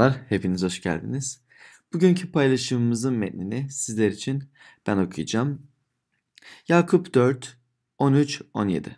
Merhabalar, 0.00 0.24
hepiniz 0.28 0.62
hoş 0.62 0.82
geldiniz. 0.82 1.40
Bugünkü 1.92 2.32
paylaşımımızın 2.32 3.14
metnini 3.14 3.70
sizler 3.70 4.10
için 4.10 4.44
ben 4.86 4.96
okuyacağım. 4.96 5.62
Yakup 6.68 7.14
4, 7.14 7.56
13, 7.98 8.42
17 8.54 8.96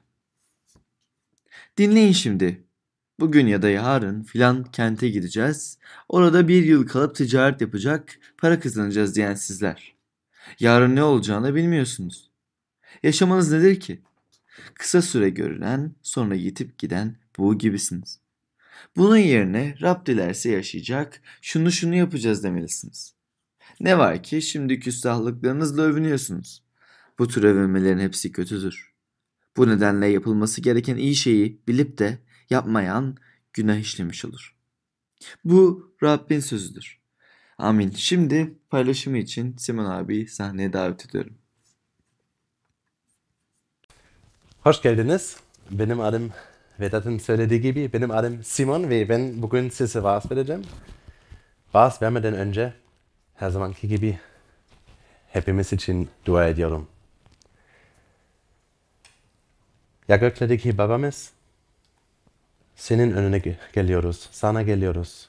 Dinleyin 1.77 2.12
şimdi. 2.12 2.64
Bugün 3.21 3.46
ya 3.46 3.62
da 3.62 3.68
yarın 3.68 4.23
filan 4.23 4.64
kente 4.64 5.09
gideceğiz. 5.09 5.79
Orada 6.09 6.49
bir 6.49 6.64
yıl 6.64 6.86
kalıp 6.86 7.14
ticaret 7.14 7.61
yapacak, 7.61 8.19
para 8.39 8.61
kazanacağız 8.61 9.16
diyen 9.16 9.34
sizler. 9.34 9.95
Yarın 10.61 10.96
ne 10.96 11.03
olacağını 11.03 11.55
bilmiyorsunuz. 11.55 12.31
Yaşamanız 13.03 13.53
nedir 13.53 13.81
ki? 13.81 14.03
Kısa 14.75 15.03
süre 15.03 15.31
görülen, 15.31 15.95
sonra 16.03 16.34
yitip 16.34 16.79
giden 16.79 17.17
bu 17.39 17.59
gibisiniz. 17.59 18.21
Bunun 18.96 19.17
yerine 19.17 19.77
Rab 19.82 20.07
dilerse 20.07 20.50
yaşayacak, 20.50 21.21
şunu 21.43 21.73
şunu 21.73 21.95
yapacağız 21.95 22.45
demelisiniz. 22.45 23.14
Ne 23.81 23.99
var 23.99 24.23
ki 24.23 24.43
şimdi 24.43 24.81
küstahlıklarınızla 24.81 25.82
övünüyorsunuz. 25.82 26.63
Bu 27.18 27.29
tür 27.29 27.45
övünmelerin 27.45 27.99
hepsi 27.99 28.32
kötüdür. 28.32 28.93
Bu 29.57 29.68
nedenle 29.68 30.07
yapılması 30.07 30.61
gereken 30.61 30.96
iyi 30.96 31.17
şeyi 31.17 31.61
bilip 31.68 31.99
de 31.99 32.19
yapmayan 32.50 33.17
günah 33.53 33.77
işlemiş 33.77 34.25
olur. 34.25 34.56
Bu 35.45 35.92
Rabbin 36.03 36.41
sözüdür. 36.41 37.01
Amin. 37.59 37.91
Şimdi 37.91 38.59
paylaşımı 38.70 39.19
için 39.19 39.56
Simon 39.56 39.84
abi 39.84 40.27
sahneye 40.28 40.73
davet 40.73 41.06
ediyorum. 41.06 41.39
Hoş 44.61 44.83
geldiniz. 44.83 45.37
Benim 45.71 46.01
adım 46.01 46.33
Vedat'ın 46.83 47.19
söylediği 47.19 47.61
gibi 47.61 47.92
benim 47.92 48.11
adım 48.11 48.44
Simon 48.44 48.91
ve 48.91 49.08
ben 49.08 49.42
bugün 49.42 49.69
size 49.69 50.02
vaaz 50.02 50.30
vereceğim. 50.30 50.62
Vaaz 51.75 52.02
vermeden 52.02 52.34
önce 52.34 52.72
her 53.34 53.50
zamanki 53.50 53.88
gibi 53.88 54.19
hepimiz 55.28 55.72
için 55.72 56.08
dua 56.27 56.47
ediyorum. 56.47 56.88
Ya 60.08 60.16
göklerdeki 60.16 60.78
babamız, 60.78 61.33
senin 62.77 63.12
önüne 63.12 63.56
geliyoruz, 63.72 64.28
sana 64.33 64.62
geliyoruz 64.62 65.28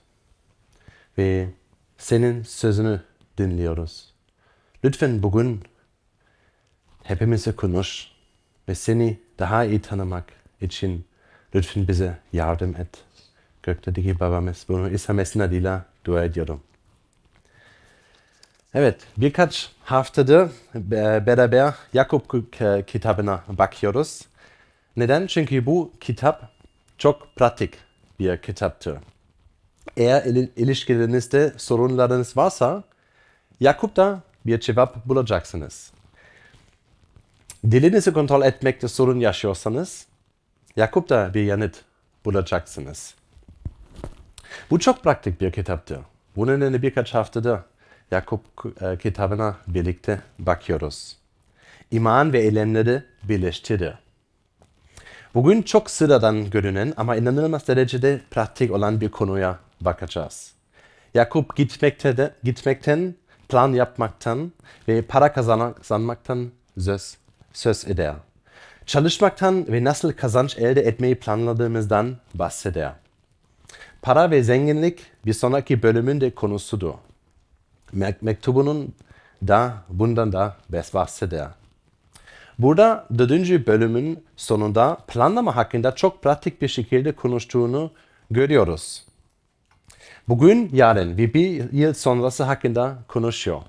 ve 1.17 1.49
senin 1.97 2.43
sözünü 2.43 3.01
dinliyoruz. 3.37 4.13
Lütfen 4.83 5.23
bugün 5.23 5.63
hepimize 7.03 7.51
konuş 7.51 8.07
ve 8.67 8.75
seni 8.75 9.19
daha 9.39 9.65
iyi 9.65 9.81
tanımak 9.81 10.25
için 10.61 11.05
lütfen 11.55 11.87
bize 11.87 12.17
yardım 12.33 12.75
et. 12.75 12.89
Gökteki 13.63 14.19
babamız 14.19 14.65
bunu 14.67 14.89
İsa 14.89 15.13
adıyla 15.13 15.85
dua 16.05 16.23
ediyorum. 16.23 16.61
Evet, 18.73 19.01
birkaç 19.17 19.71
haftadır 19.83 20.51
beraber 21.25 21.73
Yakup 21.93 22.53
kitabına 22.87 23.43
bakıyoruz. 23.47 24.21
Neden? 24.97 25.27
Çünkü 25.27 25.65
bu 25.65 25.91
kitap 25.99 26.51
çok 26.97 27.35
pratik 27.35 27.73
bir 28.19 28.37
kitaptır. 28.37 28.97
Eğer 29.97 30.23
ilişkilerinizde 30.55 31.53
sorunlarınız 31.57 32.37
varsa 32.37 32.83
Yakup'ta 33.59 34.21
bir 34.45 34.59
cevap 34.59 35.05
bulacaksınız. 35.05 35.91
Dilinizi 37.71 38.13
kontrol 38.13 38.41
etmekte 38.41 38.87
sorun 38.87 39.19
yaşıyorsanız 39.19 40.05
Yakup'ta 40.75 41.33
bir 41.33 41.43
yanıt 41.43 41.81
bulacaksınız. 42.25 43.15
Bu 44.69 44.79
çok 44.79 45.03
pratik 45.03 45.41
bir 45.41 45.51
kitaptır. 45.51 45.99
Bunun 46.35 46.59
nedeni 46.59 46.81
birkaç 46.81 47.13
haftadır 47.13 47.59
Yakup 48.11 48.41
e, 48.81 48.97
kitabına 48.97 49.57
birlikte 49.67 50.21
bakıyoruz. 50.39 51.17
İman 51.91 52.33
ve 52.33 52.39
eylemleri 52.39 53.03
birleştirir. 53.23 53.93
Bugün 55.33 55.61
çok 55.61 55.89
sıradan 55.91 56.49
görünen 56.49 56.93
ama 56.97 57.15
inanılmaz 57.15 57.67
derecede 57.67 58.21
pratik 58.31 58.71
olan 58.71 59.01
bir 59.01 59.11
konuya 59.11 59.59
bakacağız. 59.81 60.53
Yakup 61.13 61.55
gitmekte 61.55 62.17
de, 62.17 62.33
gitmekten, 62.43 63.15
plan 63.49 63.73
yapmaktan 63.73 64.51
ve 64.87 65.01
para 65.01 65.33
kazanmaktan 65.33 66.51
söz, 66.79 67.17
söz 67.53 67.87
eder. 67.87 68.15
Çalışmaktan 68.85 69.67
ve 69.67 69.83
nasıl 69.83 70.13
kazanç 70.13 70.57
elde 70.57 70.81
etmeyi 70.81 71.15
planladığımızdan 71.15 72.17
bahseder. 72.33 72.93
Para 74.01 74.31
ve 74.31 74.43
zenginlik 74.43 74.99
bir 75.25 75.33
sonraki 75.33 75.83
bölümün 75.83 76.21
de 76.21 76.35
konusudur. 76.35 76.93
Mektubunun 78.21 78.93
da 79.47 79.73
bundan 79.89 80.31
da 80.31 80.57
bahseder. 80.93 81.47
Burada 82.59 83.07
dördüncü 83.17 83.67
bölümün 83.67 84.25
sonunda 84.35 84.97
planlama 85.07 85.55
hakkında 85.55 85.95
çok 85.95 86.23
pratik 86.23 86.61
bir 86.61 86.67
şekilde 86.67 87.11
konuştuğunu 87.11 87.91
görüyoruz. 88.31 89.05
Bugün, 90.27 90.69
yarın 90.73 91.17
ve 91.17 91.33
bir 91.33 91.71
yıl 91.71 91.93
sonrası 91.93 92.43
hakkında 92.43 92.97
konuşuyor. 93.07 93.61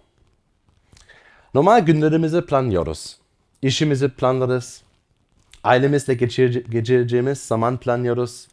Normal 1.54 1.80
günlerimizi 1.80 2.46
planlıyoruz. 2.46 3.16
İşimizi 3.62 4.08
planlarız. 4.08 4.83
Ailemizle 5.64 6.14
geçireceğimiz 6.14 7.38
zaman 7.38 7.76
planlıyoruz. 7.76 8.48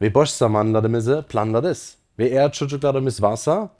Ve 0.00 0.14
boş 0.14 0.28
zamanlarımızı 0.28 1.24
planlarız. 1.28 1.94
Ve 2.18 2.28
eğer 2.28 2.52
çocuklarımız 2.52 3.22
varsa 3.22 3.70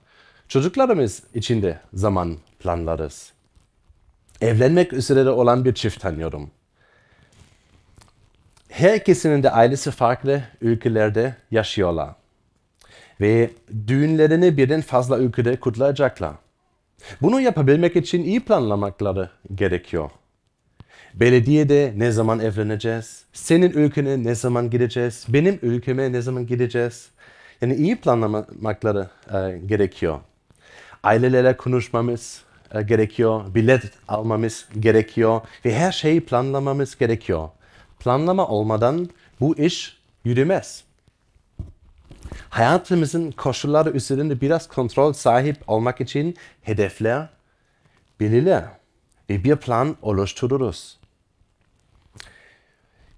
çocuklarımız 0.48 1.22
için 1.34 1.62
de 1.62 1.80
zaman 1.94 2.36
planlarız 2.58 3.34
evlenmek 4.40 4.92
üzere 4.92 5.30
olan 5.30 5.64
bir 5.64 5.74
çift 5.74 6.00
tanıyorum. 6.00 6.50
Her 8.68 8.94
ikisinin 8.94 9.42
de 9.42 9.50
ailesi 9.50 9.90
farklı 9.90 10.42
ülkelerde 10.60 11.36
yaşıyorlar. 11.50 12.14
Ve 13.20 13.50
düğünlerini 13.86 14.56
birden 14.56 14.80
fazla 14.80 15.18
ülkede 15.18 15.56
kutlayacaklar. 15.56 16.34
Bunu 17.22 17.40
yapabilmek 17.40 17.96
için 17.96 18.24
iyi 18.24 18.40
planlamakları 18.40 19.30
gerekiyor. 19.54 20.10
Belediyede 21.14 21.92
ne 21.96 22.12
zaman 22.12 22.40
evleneceğiz? 22.40 23.24
Senin 23.32 23.70
ülkene 23.70 24.24
ne 24.24 24.34
zaman 24.34 24.70
gideceğiz? 24.70 25.24
Benim 25.28 25.58
ülkeme 25.62 26.12
ne 26.12 26.22
zaman 26.22 26.46
gideceğiz? 26.46 27.08
Yani 27.60 27.74
iyi 27.74 27.96
planlamakları 27.96 29.08
e, 29.34 29.58
gerekiyor. 29.66 30.20
Ailelere 31.02 31.56
konuşmamız, 31.56 32.42
e, 32.74 32.82
gerekiyor, 32.82 33.54
bilet 33.54 33.82
almamız 34.08 34.68
gerekiyor 34.80 35.40
ve 35.64 35.74
her 35.74 35.92
şeyi 35.92 36.20
planlamamız 36.20 36.98
gerekiyor. 36.98 37.48
Planlama 38.00 38.48
olmadan 38.48 39.08
bu 39.40 39.58
iş 39.58 39.96
yürümez. 40.24 40.84
Hayatımızın 42.48 43.30
koşulları 43.30 43.90
üzerinde 43.90 44.40
biraz 44.40 44.68
kontrol 44.68 45.12
sahip 45.12 45.56
olmak 45.66 46.00
için 46.00 46.36
hedefler 46.62 47.28
belirler 48.20 48.64
ve 49.30 49.44
bir 49.44 49.56
plan 49.56 49.96
oluştururuz. 50.02 51.03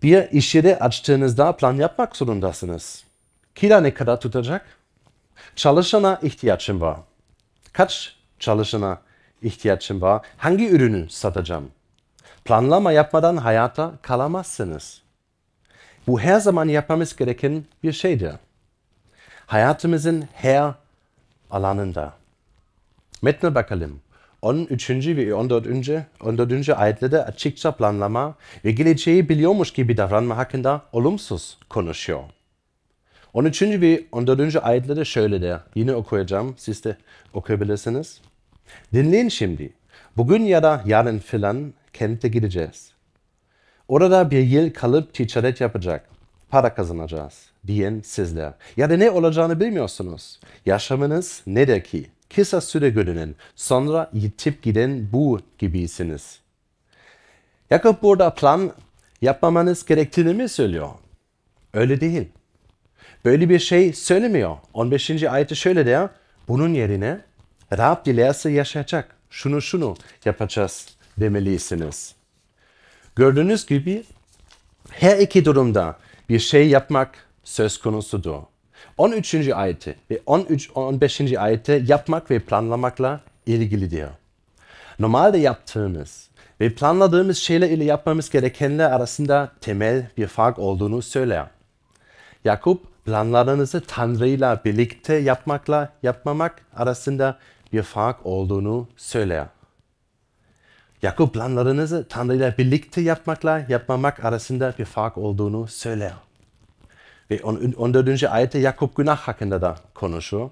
Bir 0.03 0.31
iş 0.31 0.55
yeri 0.55 0.77
açtığınızda 0.79 1.57
plan 1.57 1.75
yapmak 1.75 2.17
zorundasınız. 2.17 3.05
Kira 3.55 3.81
ne 3.81 3.95
kadar 3.95 4.21
tutacak? 4.21 4.67
Çalışana 5.57 6.19
ihtiyacım 6.23 6.81
var. 6.81 6.99
Kaç 7.73 8.17
çalışana 8.39 8.99
ihtiyacım 9.43 10.01
var. 10.01 10.27
Hangi 10.37 10.69
ürünü 10.69 11.11
satacağım? 11.11 11.70
Planlama 12.44 12.93
yapmadan 12.93 13.37
hayata 13.37 13.93
kalamazsınız. 14.03 15.03
Bu 16.06 16.20
her 16.20 16.41
zaman 16.41 16.69
yapmamız 16.69 17.17
gereken 17.17 17.65
bir 17.82 17.93
şeydir. 17.93 18.32
Hayatımızın 19.47 20.29
her 20.32 20.75
alanında. 21.50 22.12
Metne 23.23 23.55
bakalım. 23.55 24.00
13. 24.43 24.91
ve 24.91 25.35
14. 25.35 25.67
14. 26.21 26.69
ayetlerde 26.69 27.25
açıkça 27.25 27.73
planlama 27.73 28.35
ve 28.65 28.73
geleceği 28.73 29.29
biliyormuş 29.29 29.73
gibi 29.73 29.97
davranma 29.97 30.37
hakkında 30.37 30.83
olumsuz 30.93 31.59
konuşuyor. 31.69 32.23
13. 33.35 33.62
ve 33.62 34.05
14. 34.12 34.56
ayetlerde 34.62 35.05
şöyle 35.05 35.43
der. 35.43 35.61
Yine 35.75 35.94
okuyacağım. 35.94 36.55
Siz 36.59 36.85
de 36.85 36.97
okuyabilirsiniz. 37.35 38.21
Dinleyin 38.93 39.29
şimdi. 39.29 39.73
Bugün 40.17 40.43
ya 40.43 40.62
da 40.62 40.82
yarın 40.87 41.19
filan 41.19 41.75
kente 41.93 42.29
gideceğiz. 42.29 42.93
Orada 43.89 44.31
bir 44.31 44.43
yıl 44.43 44.73
kalıp 44.73 45.15
ticaret 45.15 45.61
yapacak. 45.61 46.09
Para 46.50 46.75
kazanacağız 46.75 47.50
diyen 47.67 48.00
sizler. 48.05 48.53
Ya 48.77 48.91
da 48.91 48.97
ne 48.97 49.11
olacağını 49.11 49.61
bilmiyorsunuz. 49.61 50.41
Yaşamınız 50.67 51.43
nedir 51.47 51.85
ki? 51.85 52.06
Kısa 52.34 52.61
süre 52.61 52.90
görünen, 52.90 53.34
sonra 53.56 54.11
yitip 54.12 54.62
giden 54.62 55.12
bu 55.12 55.40
gibisiniz. 55.58 56.40
Yakup 57.70 58.02
burada 58.02 58.34
plan 58.34 58.73
yapmamanız 59.23 59.84
gerektiğini 59.84 60.34
mi 60.34 60.49
söylüyor? 60.49 60.88
Öyle 61.75 62.00
değil. 62.00 62.28
böyle 63.25 63.49
bir 63.49 63.58
şey 63.58 63.93
söylemiyor. 63.93 64.56
15. 64.75 65.23
ayette 65.23 65.55
şöyle 65.55 65.87
der. 65.87 66.08
Bunun 66.49 66.75
yerine 66.75 67.20
Rab 67.73 68.05
dilerse 68.06 68.50
yaşayacak. 68.50 69.17
Şunu 69.31 69.62
şunu 69.62 69.96
yapacağız 70.25 70.88
demelisiniz. 71.20 72.14
Gördüğünüz 73.17 73.67
gibi 73.67 74.05
her 74.90 75.19
iki 75.19 75.44
durumda 75.44 75.99
bir 76.29 76.38
şey 76.38 76.69
yapmak 76.69 77.14
söz 77.44 77.79
konusudur. 77.79 78.43
13. 78.98 79.34
ayette 79.34 79.94
ve 80.10 80.20
13, 80.26 80.70
15. 80.75 81.32
ayette 81.32 81.82
yapmak 81.87 82.31
ve 82.31 82.38
planlamakla 82.38 83.20
ilgilidir. 83.46 84.08
Normalde 84.98 85.38
yaptığımız 85.38 86.28
ve 86.60 86.75
planladığımız 86.75 87.38
şeyler 87.38 87.70
ile 87.70 87.84
yapmamız 87.84 88.31
gerekenler 88.31 88.90
arasında 88.90 89.52
temel 89.60 90.10
bir 90.16 90.26
fark 90.26 90.58
olduğunu 90.58 91.02
söyler. 91.02 91.46
Yakup 92.44 93.04
planlarınızı 93.04 93.82
Tanrı 93.87 94.28
ile 94.28 94.60
birlikte 94.64 95.14
yapmakla 95.14 95.93
yapmamak 96.02 96.62
arasında 96.76 97.38
bir 97.72 97.82
fark 97.82 98.26
olduğunu 98.26 98.88
söyler. 98.96 99.46
Yakup 101.02 101.34
planlarınızı 101.34 102.06
Tanrı 102.08 102.37
ile 102.37 102.54
birlikte 102.58 103.00
yapmakla 103.00 103.66
yapmamak 103.69 104.25
arasında 104.25 104.75
bir 104.78 104.84
fark 104.84 105.19
olduğunu 105.19 105.69
söyler. 105.69 106.12
Ve 107.31 107.43
14. 107.43 108.25
ayette 108.25 108.58
Yakup 108.58 108.96
günah 108.96 109.19
hakkında 109.19 109.62
da 109.62 109.76
konuşuyor. 109.94 110.50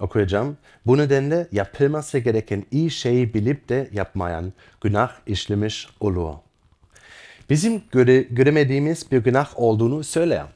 Okuyacağım. 0.00 0.56
Bu 0.86 0.98
nedenle 0.98 1.48
yapılması 1.52 2.18
gereken 2.18 2.66
iyi 2.70 2.90
şeyi 2.90 3.34
bilip 3.34 3.68
de 3.68 3.88
yapmayan 3.92 4.52
günah 4.80 5.12
işlemiş 5.26 5.88
olur. 6.00 6.34
Bizim 7.50 7.82
göre, 7.92 8.20
göremediğimiz 8.20 9.12
bir 9.12 9.18
günah 9.18 9.48
olduğunu 9.56 10.04
söyler. 10.04 10.46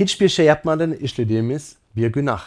Hiçbir 0.00 0.28
şey 0.28 0.46
yapmadan 0.46 0.92
işlediğimiz 0.92 1.76
bir 1.96 2.12
günah. 2.12 2.42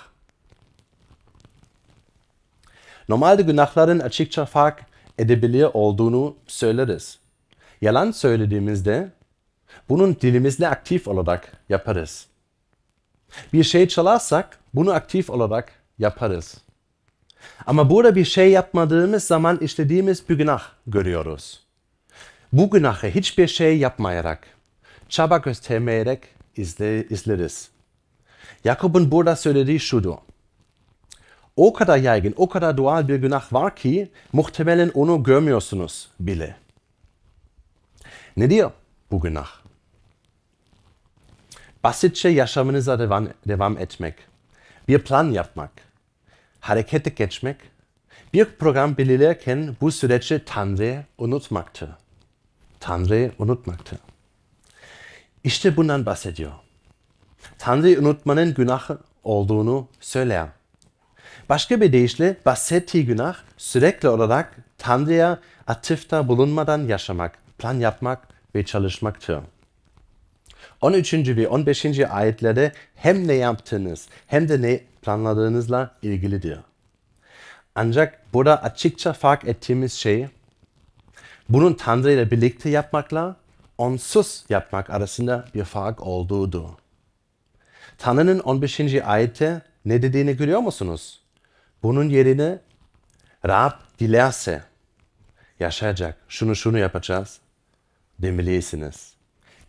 Normalde 3.10 3.42
günahların 3.42 4.00
açıkça 4.00 4.46
fark 4.46 4.86
edebilir 5.18 5.68
olduğunu 5.74 6.36
söyleriz. 6.48 7.20
Yalan 7.82 8.12
söylediğimizde 8.12 9.12
bunun 9.90 10.16
dilimizle 10.22 10.68
aktif 10.68 11.08
olarak 11.08 11.52
yaparız. 11.70 12.28
Bir 13.54 13.64
şey 13.64 13.88
çalarsak 13.88 14.60
bunu 14.74 14.92
aktif 14.92 15.30
olarak 15.30 15.74
yaparız. 16.00 16.58
Ama 17.66 17.90
burada 17.90 18.16
bir 18.16 18.26
şey 18.26 18.52
yapmadığımız 18.52 19.24
zaman 19.24 19.58
işlediğimiz 19.58 20.30
bir 20.30 20.38
günah 20.38 20.64
görüyoruz. 20.88 21.60
Bu 22.54 22.70
günahı 22.70 23.08
hiçbir 23.08 23.48
şey 23.48 23.78
yapmayarak, 23.78 24.48
çaba 25.10 25.38
göstermeyerek 25.38 26.20
izle, 26.58 27.08
izleriz. 27.08 27.70
Yakup'un 28.64 29.12
burada 29.12 29.36
söylediği 29.36 29.80
şudur. 29.80 30.16
O 31.56 31.74
kadar 31.74 31.98
yaygın, 31.98 32.34
o 32.38 32.50
kadar 32.50 32.78
doğal 32.78 33.08
bir 33.08 33.16
günah 33.16 33.54
var 33.54 33.76
ki 33.76 34.12
muhtemelen 34.34 34.92
onu 34.94 35.24
görmüyorsunuz 35.24 36.08
bile. 36.20 36.56
Ne 38.38 38.50
diyor 38.50 38.72
bu 39.12 39.22
günah? 39.22 39.61
Basitçe 41.84 42.30
yaşamınıza 42.30 43.00
devam, 43.00 43.28
devam 43.48 43.78
etmek, 43.78 44.16
bir 44.88 45.00
plan 45.00 45.32
yapmak, 45.32 45.72
harekete 46.60 47.10
geçmek, 47.10 47.58
bir 48.34 48.46
program 48.46 48.98
belirlerken 48.98 49.76
bu 49.82 49.92
süreçte 49.92 50.46
Tanrı'yı 50.46 51.06
unutmaktır. 51.18 51.90
Tanrı'yı 52.80 53.32
unutmaktır. 53.40 54.00
İşte 55.44 55.78
bundan 55.78 56.06
bahsediyor. 56.06 56.52
Tanrı'yı 57.58 58.00
unutmanın 58.00 58.54
günah 58.54 58.90
olduğunu 59.24 59.88
söyler. 60.00 60.48
Başka 61.50 61.82
bir 61.82 61.94
deyişle 61.94 62.38
bahsettiği 62.46 63.06
günah 63.06 63.36
sürekli 63.58 64.10
olarak 64.10 64.58
Tanrı'ya 64.78 65.40
atıfta 65.68 66.28
bulunmadan 66.28 66.88
yaşamak, 66.88 67.58
plan 67.58 67.74
yapmak 67.74 68.28
ve 68.56 68.66
çalışmaktır. 68.66 69.40
13. 70.82 71.14
ve 71.14 71.48
15. 71.48 72.00
ayetlerde 72.00 72.72
hem 72.96 73.28
ne 73.28 73.34
yaptığınız 73.34 74.08
hem 74.28 74.50
de 74.50 74.62
ne 74.62 74.80
planladığınızla 75.02 75.96
ilgilidir. 76.02 76.60
Ancak 77.76 78.34
burada 78.34 78.64
açıkça 78.64 79.14
fark 79.14 79.46
ettiğimiz 79.46 79.94
şey, 79.94 80.28
bunun 81.50 81.74
Tanrı 81.74 82.12
ile 82.12 82.32
birlikte 82.32 82.70
yapmakla 82.70 83.36
onsuz 83.78 84.46
yapmak 84.50 84.90
arasında 84.90 85.46
bir 85.56 85.64
fark 85.64 86.08
olduğudur. 86.08 86.70
Tanrı'nın 87.98 88.40
15. 88.40 88.80
ayette 89.06 89.62
ne 89.86 90.02
dediğini 90.02 90.38
görüyor 90.38 90.60
musunuz? 90.60 91.20
Bunun 91.84 92.10
yerine 92.10 92.60
Rab 93.48 93.72
dilerse 94.00 94.64
yaşayacak, 95.60 96.18
şunu 96.30 96.56
şunu 96.56 96.78
yapacağız 96.78 97.40
demelisiniz. 98.20 99.11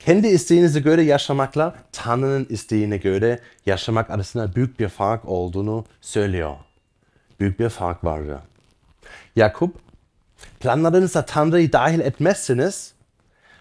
Kendi 0.07 0.27
isteğinize 0.27 0.81
göre 0.81 1.03
yaşamakla 1.03 1.75
Tanrı'nın 1.93 2.47
isteğine 2.51 2.97
göre 2.97 3.39
yaşamak 3.67 4.11
arasında 4.11 4.55
büyük 4.55 4.81
bir 4.81 4.89
fark 4.89 5.25
olduğunu 5.25 5.85
söylüyor. 6.01 6.57
Büyük 7.41 7.61
bir 7.61 7.69
fark 7.69 8.05
var. 8.05 8.21
Yakup, 9.37 9.77
planlarınıza 10.61 11.27
Tanrı'yı 11.27 11.73
dahil 11.73 12.01
etmezseniz 12.01 12.93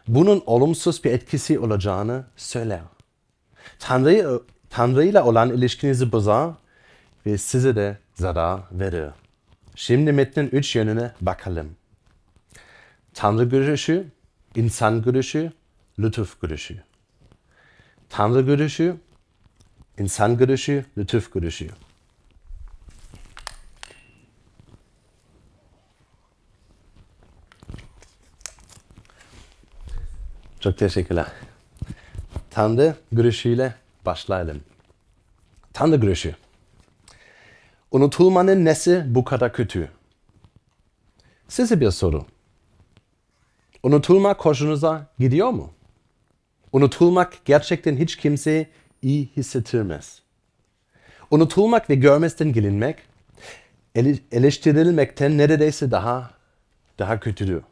bunun 0.08 0.44
olumsuz 0.46 1.04
bir 1.04 1.12
etkisi 1.12 1.60
olacağını 1.60 2.24
söyler. 2.36 2.82
Tanrı, 3.80 4.42
Tanrı 4.70 5.06
ile 5.06 5.22
olan 5.22 5.50
ilişkinizi 5.50 6.12
bozar 6.12 6.52
ve 7.26 7.38
size 7.38 7.76
de 7.76 7.98
zarar 8.14 8.62
verir. 8.72 9.10
Şimdi 9.76 10.12
metnin 10.12 10.50
üç 10.52 10.76
yönüne 10.76 11.12
bakalım. 11.22 11.76
Tanrı 13.14 13.44
görüşü, 13.44 14.08
insan 14.56 15.02
görüşü 15.02 15.52
lütuf 16.03 16.42
görüşü. 16.42 16.83
Tanrı 18.09 18.42
görüşü, 18.42 18.95
insan 20.00 20.38
görüşü, 20.38 20.86
lütuf 20.98 21.33
görüşü. 21.33 21.69
Çok 30.60 30.77
teşekkürler. 30.77 31.27
Tanrı 32.50 32.96
görüşüyle 33.12 33.75
başlayalım. 34.05 34.62
Tanrı 35.74 35.96
görüşü. 35.96 36.36
Unutulmanın 37.91 38.65
nesi 38.65 39.03
bu 39.08 39.24
kadar 39.24 39.53
kötü? 39.53 39.91
Size 41.48 41.79
bir 41.79 41.91
soru. 41.91 42.25
Unutulma 43.84 44.34
hoşunuza 44.34 45.08
gidiyor 45.20 45.50
mu? 45.50 45.74
Unutulmak 46.74 47.46
gerçekten 47.46 47.98
hiç 47.98 48.16
kimseyi 48.16 48.68
iyi 49.01 49.30
hissettirmez. 49.38 50.22
Unutulmak 51.32 51.90
ve 51.90 51.96
görmezden 51.96 52.54
gelinmek, 52.54 52.98
eleştirilmekten 54.32 55.38
neredeyse 55.38 55.92
daha 55.92 56.32
daha 57.00 57.20
kötüdür. 57.20 57.63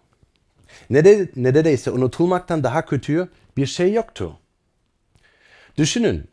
Nere, 0.90 1.28
neredeyse 1.36 1.92
unutulmaktan 1.92 2.64
daha 2.64 2.86
kötü 2.86 3.30
bir 3.58 3.66
şey 3.66 3.94
yoktu. 3.94 4.38
Düşünün, 5.78 6.28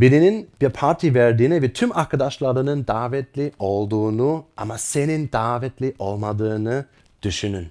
birinin 0.00 0.50
bir 0.60 0.68
parti 0.68 1.14
verdiğini 1.14 1.62
ve 1.62 1.72
tüm 1.72 1.96
arkadaşlarının 1.96 2.86
davetli 2.86 3.52
olduğunu 3.58 4.44
ama 4.56 4.78
senin 4.78 5.32
davetli 5.32 5.94
olmadığını 5.98 6.84
düşünün. 7.22 7.68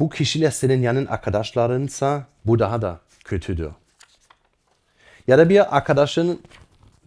Bu 0.00 0.10
kişiler 0.10 0.50
senin 0.50 0.82
yanın 0.82 1.06
arkadaşlarınsa 1.06 2.26
bu 2.44 2.58
daha 2.58 2.82
da 2.82 3.00
kötüdür. 3.30 3.70
Ya 5.26 5.38
da 5.38 5.48
bir 5.48 5.76
arkadaşın 5.76 6.42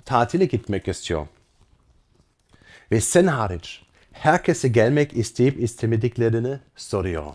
tatile 0.05 0.45
gitmek 0.45 0.87
istiyor. 0.87 1.27
Ve 2.91 3.01
sen 3.01 3.27
hariç 3.27 3.81
herkese 4.11 4.67
gelmek 4.67 5.13
isteyip 5.13 5.59
istemediklerini 5.59 6.59
soruyor. 6.75 7.25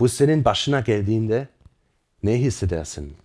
Bu 0.00 0.08
senin 0.08 0.44
başına 0.44 0.80
geldiğinde 0.80 1.48
ne 2.22 2.40
hissedersin? 2.40 3.16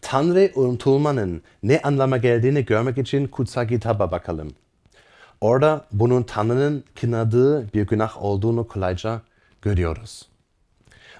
Tanrı 0.00 0.52
unutulmanın 0.54 1.42
ne 1.62 1.80
anlama 1.82 2.16
geldiğini 2.16 2.64
görmek 2.64 2.98
için 2.98 3.26
kutsal 3.26 3.68
kitaba 3.68 4.10
bakalım. 4.10 4.54
Orada 5.40 5.86
bunun 5.92 6.22
Tanrı'nın 6.22 6.84
kınadığı 7.00 7.72
bir 7.72 7.86
günah 7.86 8.22
olduğunu 8.22 8.68
kolayca 8.68 9.22
görüyoruz. 9.62 10.33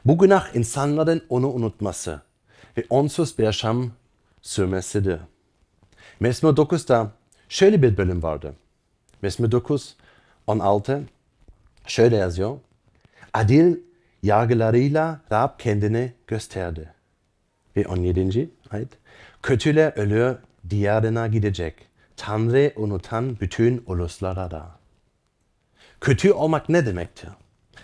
Bu 0.04 0.18
günah 0.18 0.56
insanların 0.56 1.22
onu 1.28 1.52
unutması 1.52 2.20
ve 2.76 2.84
onsuz 2.90 3.38
bir 3.38 3.44
yaşam 3.44 3.92
sürmesidir. 4.42 5.20
Mesme 6.20 6.50
9'da 6.50 7.12
şöyle 7.48 7.82
bir 7.82 7.96
bölüm 7.96 8.22
vardı. 8.22 8.54
Mesme 9.22 9.52
9, 9.52 9.96
16 10.46 11.04
şöyle 11.86 12.16
yazıyor. 12.16 12.58
Adil 13.32 13.76
yargılarıyla 14.22 15.20
Rab 15.32 15.58
kendini 15.58 16.12
gösterdi. 16.26 16.94
Ve 17.76 17.86
17. 17.86 18.50
ait. 18.70 18.88
Kötüler 19.42 19.92
ölür, 19.96 20.36
diyarına 20.70 21.26
gidecek. 21.26 21.74
Tanrı 22.16 22.72
unutan 22.76 23.40
bütün 23.40 23.84
uluslara 23.86 24.50
da. 24.50 24.78
Kötü 26.00 26.32
olmak 26.32 26.68
ne 26.68 26.86
demektir? 26.86 27.30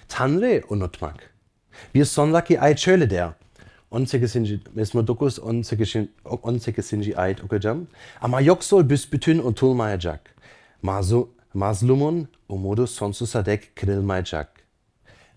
Tanrı 0.08 0.62
unutmak. 0.68 1.29
Bir 1.94 2.04
sonraki 2.04 2.60
ayet 2.60 2.78
şöyle 2.78 3.10
der. 3.10 3.28
18. 3.90 4.36
Mesme 4.74 5.06
9, 5.06 5.38
18. 5.38 5.96
18. 6.24 6.92
ayet 7.16 7.44
okuyacağım. 7.44 7.88
Ama 8.20 8.40
yoksul 8.40 8.90
büsbütün 8.90 9.38
unutulmayacak. 9.38 10.34
Mazlu, 10.82 11.28
mazlumun 11.54 12.28
umudu 12.48 12.86
sonsuza 12.86 13.46
dek 13.46 13.76
kırılmayacak. 13.76 14.52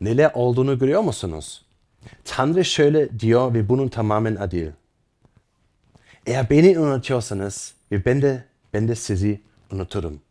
Neler 0.02 0.32
olduğunu 0.34 0.80
görüyor 0.80 1.02
musunuz? 1.02 1.66
Tanrı 2.26 2.66
şöyle 2.66 3.20
diyor 3.20 3.54
ve 3.54 3.70
bunun 3.70 3.88
tamamen 3.88 4.36
adil. 4.36 4.68
Eğer 6.26 6.50
beni 6.50 6.80
unutuyorsanız 6.80 7.74
ve 7.92 8.06
ben 8.06 8.22
de, 8.22 8.44
ben 8.74 8.88
de 8.88 8.96
sizi 8.96 9.42
unuturum 9.72 10.22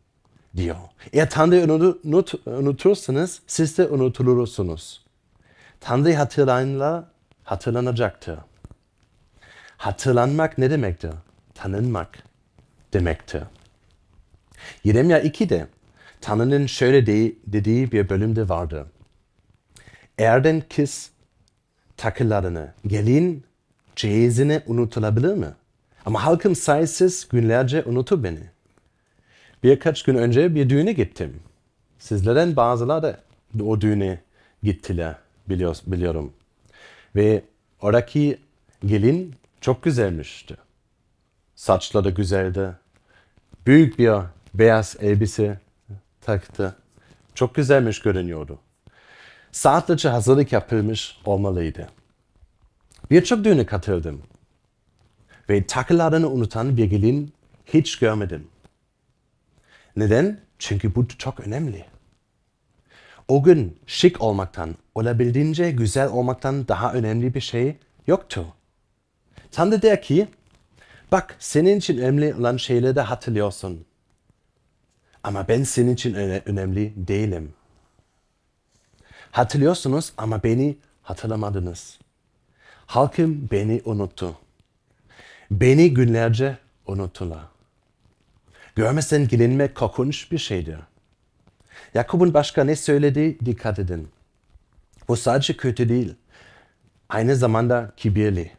diyor. 0.55 0.75
Eğer 1.13 1.29
Tanrı 1.29 1.73
unut, 2.03 2.33
unutursanız 2.45 3.41
siz 3.47 3.77
de 3.77 3.87
unutulursunuz. 3.87 5.02
Tanrı 5.83 6.13
hatırlayanlar 6.13 7.03
hatırlanacaktır. 7.43 8.39
Hatırlanmak 9.77 10.57
ne 10.57 10.69
demektir? 10.69 11.11
Tanınmak 11.55 12.23
demektir. 12.93 13.43
Yeremya 14.83 15.23
2'de 15.23 15.67
Tanrı'nın 16.21 16.65
şöyle 16.65 17.05
de, 17.05 17.33
dediği 17.47 17.91
bir 17.91 18.09
bölümde 18.09 18.49
vardı. 18.49 18.85
Erden 20.17 20.63
kız 20.75 21.09
takılarını, 21.97 22.73
gelin 22.87 23.43
cehizini 23.95 24.61
unutulabilir 24.67 25.33
mi? 25.33 25.49
Ama 26.05 26.25
halkım 26.25 26.55
sayısız 26.55 27.27
günlerce 27.29 27.83
unutur 27.83 28.23
beni. 28.23 28.43
Birkaç 29.63 30.03
gün 30.03 30.15
önce 30.15 30.55
bir 30.55 30.69
düğüne 30.69 30.93
gittim. 30.93 31.39
Sizlerden 31.99 32.55
bazıları 32.55 33.19
da 33.59 33.63
o 33.63 33.81
düğüne 33.81 34.21
gittiler 34.63 35.22
biliyor, 35.49 35.77
biliyorum. 35.87 36.33
Ve 37.15 37.43
oradaki 37.81 38.39
gelin 38.85 39.35
çok 39.61 39.83
güzelmişti. 39.83 40.55
Saçları 41.55 42.09
güzeldi. 42.09 42.69
Büyük 43.65 43.99
bir 43.99 44.13
beyaz 44.53 44.95
elbise 44.99 45.59
taktı. 46.21 46.75
Çok 47.35 47.55
güzelmiş 47.55 47.99
görünüyordu. 47.99 48.59
Saatlerce 49.51 50.09
hazırlık 50.09 50.51
yapılmış 50.51 51.17
olmalıydı. 51.25 51.89
Birçok 53.11 53.43
düğüne 53.43 53.65
katıldım. 53.65 54.21
Ve 55.49 55.67
takılarını 55.67 56.29
unutan 56.29 56.77
bir 56.77 56.85
gelin 56.85 57.33
hiç 57.65 57.99
görmedim. 57.99 58.47
Neden? 59.95 60.39
Çünkü 60.59 60.95
bu 60.95 61.07
çok 61.07 61.39
önemli. 61.39 61.85
O 63.27 63.43
gün 63.43 63.79
şık 63.87 64.21
olmaktan, 64.21 64.75
olabildiğince 64.95 65.71
güzel 65.71 66.09
olmaktan 66.09 66.67
daha 66.67 66.93
önemli 66.93 67.33
bir 67.33 67.41
şey 67.41 67.75
yoktu. 68.07 68.45
Tanrı 69.51 69.81
der 69.81 70.01
ki, 70.01 70.27
bak 71.11 71.35
senin 71.39 71.77
için 71.77 71.97
önemli 71.97 72.35
olan 72.35 72.57
şeyleri 72.57 72.95
de 72.95 73.01
hatırlıyorsun. 73.01 73.85
Ama 75.23 75.47
ben 75.47 75.63
senin 75.63 75.93
için 75.93 76.13
önemli 76.45 76.93
değilim. 76.95 77.53
Hatırlıyorsunuz 79.31 80.13
ama 80.17 80.43
beni 80.43 80.77
hatırlamadınız. 81.01 81.99
Halkım 82.85 83.49
beni 83.51 83.81
unuttu. 83.85 84.37
Beni 85.51 85.93
günlerce 85.93 86.57
unuttular. 86.87 87.43
Görmesen 88.75 89.27
gelinmek 89.27 89.75
korkunç 89.75 90.31
bir 90.31 90.37
şeydir. 90.37 90.79
Yakup'un 91.93 92.33
başka 92.33 92.63
ne 92.63 92.75
söyledi 92.75 93.37
dikkat 93.45 93.79
edin. 93.79 94.09
Bu 95.07 95.17
sadece 95.17 95.57
kötü 95.57 95.89
değil. 95.89 96.15
Aynı 97.09 97.35
zamanda 97.35 97.91
kibirli, 97.97 98.51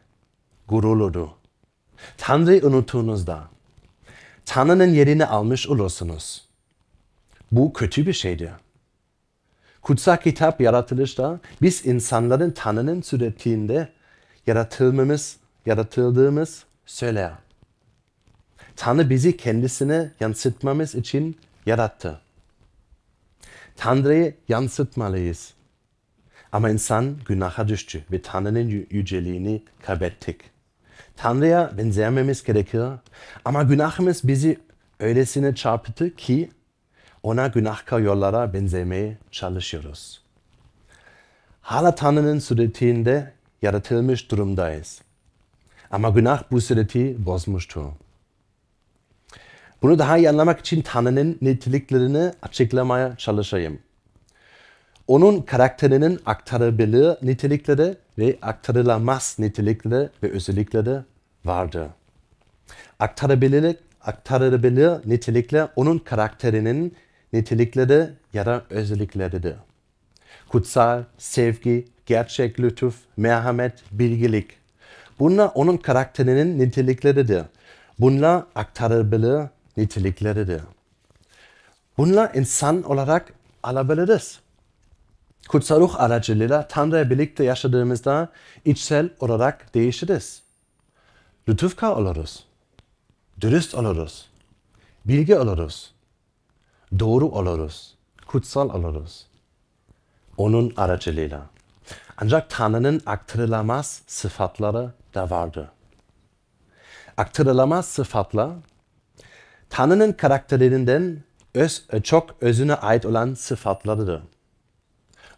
gururludur. 0.67 1.27
Tanrı 2.17 2.67
unuttuğunuzda 2.67 3.49
Tanrı'nın 4.45 4.93
yerini 4.93 5.25
almış 5.25 5.67
olursunuz. 5.67 6.45
Bu 7.51 7.73
kötü 7.73 8.07
bir 8.07 8.13
şeydir. 8.13 8.49
Kutsal 9.81 10.17
kitap 10.17 10.61
yaratılışta 10.61 11.39
biz 11.61 11.85
insanların 11.85 12.51
Tanrı'nın 12.51 13.01
suretiyle 13.01 13.89
yaratılmamız, 14.47 15.37
yaratıldığımız 15.65 16.63
söyler. 16.85 17.31
Tanrı 18.75 19.09
bizi 19.09 19.37
kendisine 19.37 20.11
yansıtmamız 20.19 20.95
için 20.95 21.37
yarattı. 21.65 22.21
Tanrı'yı 23.75 24.35
yansıtmalıyız. 24.49 25.54
Ama 26.55 26.69
insan 26.69 27.17
günaha 27.25 27.67
düştü 27.67 28.03
ve 28.11 28.21
Tanrı'nın 28.21 28.85
yüceliğini 28.89 29.63
kaybettik. 29.85 30.41
Tanrı'ya 31.17 31.71
benzememiz 31.77 32.43
gerekir 32.43 32.81
ama 33.45 33.63
günahımız 33.63 34.27
bizi 34.27 34.59
öylesine 34.99 35.55
çarpıttı 35.55 36.15
ki 36.15 36.51
ona 37.23 37.47
günahkar 37.47 37.99
yollara 37.99 38.53
benzemeye 38.53 39.17
çalışıyoruz. 39.31 40.21
Hala 41.61 41.95
Tanrı'nın 41.95 42.39
suretiyle 42.39 43.33
yaratılmış 43.61 44.31
durumdayız. 44.31 45.01
Ama 45.91 46.09
günah 46.09 46.43
bu 46.51 46.61
sureti 46.61 47.25
bozmuştur. 47.25 47.85
Bunu 49.81 49.99
daha 49.99 50.17
iyi 50.17 50.29
anlamak 50.29 50.59
için 50.59 50.81
Tanrı'nın 50.81 51.37
niteliklerini 51.41 52.31
açıklamaya 52.41 53.17
çalışayım. 53.17 53.79
Onun 55.07 55.41
karakterinin 55.41 56.19
aktarabilir 56.25 57.17
nitelikleri 57.21 57.97
ve 58.17 58.37
aktarılamaz 58.41 59.35
nitelikleri 59.39 60.09
ve 60.23 60.31
özellikleri 60.31 60.99
vardır. 61.45 61.87
Aktarabilirlik, 62.99 63.77
aktarılabilir 64.01 64.91
nitelikler 65.05 65.67
onun 65.75 65.97
karakterinin 65.97 66.95
nitelikleri 67.33 68.09
ya 68.33 68.45
da 68.45 68.63
özellikleridir. 68.69 69.55
Kutsal, 70.49 71.03
sevgi, 71.17 71.85
gerçek 72.05 72.59
lütuf, 72.59 72.95
merhamet, 73.17 73.73
bilgilik. 73.91 74.51
Bunlar 75.19 75.51
onun 75.55 75.77
karakterinin 75.77 76.59
nitelikleridir. 76.59 77.43
Bunlar 77.99 78.43
aktarılabilir 78.55 79.47
nitelikleridir. 79.77 80.61
Bunlar 81.97 82.31
insan 82.35 82.83
olarak 82.83 83.33
alabiliriz. 83.63 84.39
Kutsal 85.47 85.79
ruh 85.79 85.99
aracılığıyla 85.99 86.67
Tanrı'ya 86.67 87.09
birlikte 87.09 87.43
yaşadığımızda 87.43 88.29
içsel 88.65 89.09
olarak 89.19 89.73
değişiriz. 89.73 90.41
Lütufkar 91.49 91.91
oluruz. 91.91 92.45
Dürüst 93.41 93.75
oluruz. 93.75 94.29
Bilgi 95.05 95.35
oluruz. 95.35 95.93
Doğru 96.99 97.25
oluruz. 97.25 97.95
Kutsal 98.27 98.69
oluruz. 98.69 99.27
Onun 100.37 100.73
aracılığıyla. 100.77 101.45
Ancak 102.17 102.49
Tanrı'nın 102.49 103.01
aktarılamaz 103.05 104.01
sıfatları 104.07 104.91
da 105.13 105.29
vardır. 105.29 105.67
Aktarılamaz 107.17 107.85
sıfatlar 107.85 108.51
Tanrı'nın 109.69 110.11
karakterlerinden 110.13 111.23
öz, 111.53 111.87
çok 112.03 112.35
özüne 112.41 112.75
ait 112.75 113.05
olan 113.05 113.33
sıfatlarıdır. 113.33 114.21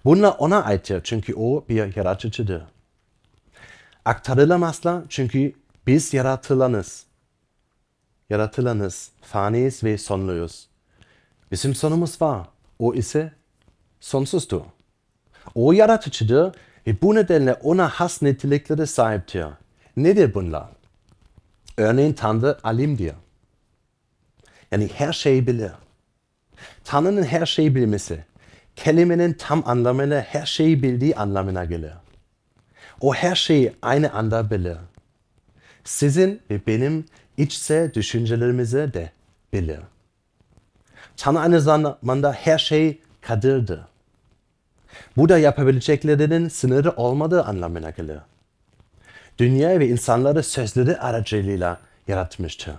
Bunlar 0.08 0.36
ona 0.38 0.64
aittir 0.64 1.02
çünkü 1.04 1.34
o 1.36 1.66
bir 1.70 1.96
yaratıcıdır. 1.96 2.64
Aktarılamazlar 4.06 5.04
çünkü 5.10 5.54
biz 5.88 6.14
yaratılanız. 6.14 7.06
Yaratılanız, 8.30 9.12
faniyiz 9.22 9.84
ve 9.84 9.98
sonluyuz. 9.98 10.68
Bizim 11.52 11.76
sonumuz 11.76 12.22
var. 12.22 12.48
O 12.80 12.94
ise 12.94 13.32
sonsuzdur. 14.00 14.62
O 15.56 15.72
yaratıcıdır 15.72 16.56
ve 16.88 17.02
bu 17.02 17.16
nedenle 17.16 17.54
ona 17.54 17.90
has 17.90 18.22
nitelikleri 18.22 18.88
sahiptir. 18.88 19.46
Nedir 19.98 20.34
bunlar? 20.34 20.70
Örneğin 21.78 22.14
Tanrı 22.14 22.58
alimdir. 22.64 23.14
Yani 24.72 24.90
her 24.94 25.14
şeyi 25.14 25.48
bilir. 25.48 25.72
Tanrı'nın 26.84 27.24
her 27.24 27.46
şeyi 27.46 27.76
bilmesi, 27.76 28.26
kelimenin 28.78 29.34
tam 29.34 29.64
anlamıyla 29.66 30.22
her 30.22 30.46
şeyi 30.46 30.84
bildiği 30.84 31.16
anlamına 31.16 31.66
gelir. 31.66 31.92
O 33.02 33.14
her 33.14 33.36
şeyi 33.36 33.74
aynı 33.82 34.14
anda 34.14 34.52
bilir. 34.52 34.78
Sizin 35.84 36.42
ve 36.50 36.62
benim 36.68 37.06
içsel 37.38 37.94
düşüncelerimizi 37.94 38.94
de 38.94 39.12
bilir. 39.54 39.80
Tanrı 41.18 41.40
aynı 41.40 41.62
zamanda 41.62 42.34
her 42.34 42.58
şey 42.58 43.00
kadirdir. 43.22 43.80
Bu 45.18 45.30
da 45.30 45.38
yapabileceklerinin 45.38 46.48
sınırı 46.48 46.92
olmadığı 46.92 47.44
anlamına 47.44 47.90
gelir. 47.90 48.18
dünya 49.38 49.80
ve 49.80 49.88
insanları 49.88 50.44
sözleri 50.44 50.98
aracılığıyla 50.98 51.80
yaratmıştır. 52.08 52.74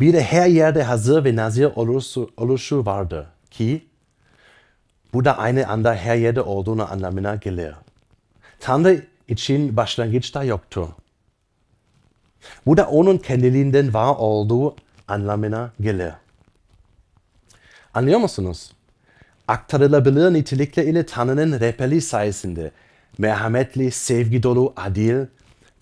Bir 0.00 0.12
de 0.12 0.22
her 0.22 0.46
yerde 0.46 0.82
hazır 0.82 1.24
ve 1.24 1.36
nazir 1.36 1.64
oluşu, 1.64 2.30
oluşu 2.36 2.86
vardır 2.86 3.26
ki 3.50 3.91
bu 5.12 5.24
da 5.24 5.38
aynı 5.38 5.68
anda 5.68 5.94
her 5.94 6.16
yerde 6.16 6.42
olduğunu 6.42 6.92
anlamına 6.92 7.34
gelir. 7.34 7.74
Tanrı 8.60 9.06
için 9.28 9.76
başlangıçta 9.76 10.44
yoktur. 10.44 10.88
Bu 12.66 12.76
da 12.76 12.88
onun 12.88 13.18
kendiliğinden 13.18 13.94
var 13.94 14.14
olduğu 14.18 14.76
anlamına 15.08 15.72
gelir. 15.80 16.12
Anlıyor 17.94 18.18
musunuz? 18.18 18.72
Aktarılabilir 19.48 20.32
nitelikle 20.32 20.86
ile 20.86 21.06
Tanrı'nın 21.06 21.60
rehberliği 21.60 22.00
sayesinde 22.00 22.70
merhametli, 23.18 23.90
sevgi 23.90 24.42
dolu, 24.42 24.72
adil 24.76 25.26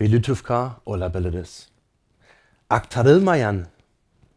ve 0.01 0.13
lütufkar 0.13 0.71
olabiliriz. 0.87 1.69
Aktarılmayan 2.71 3.67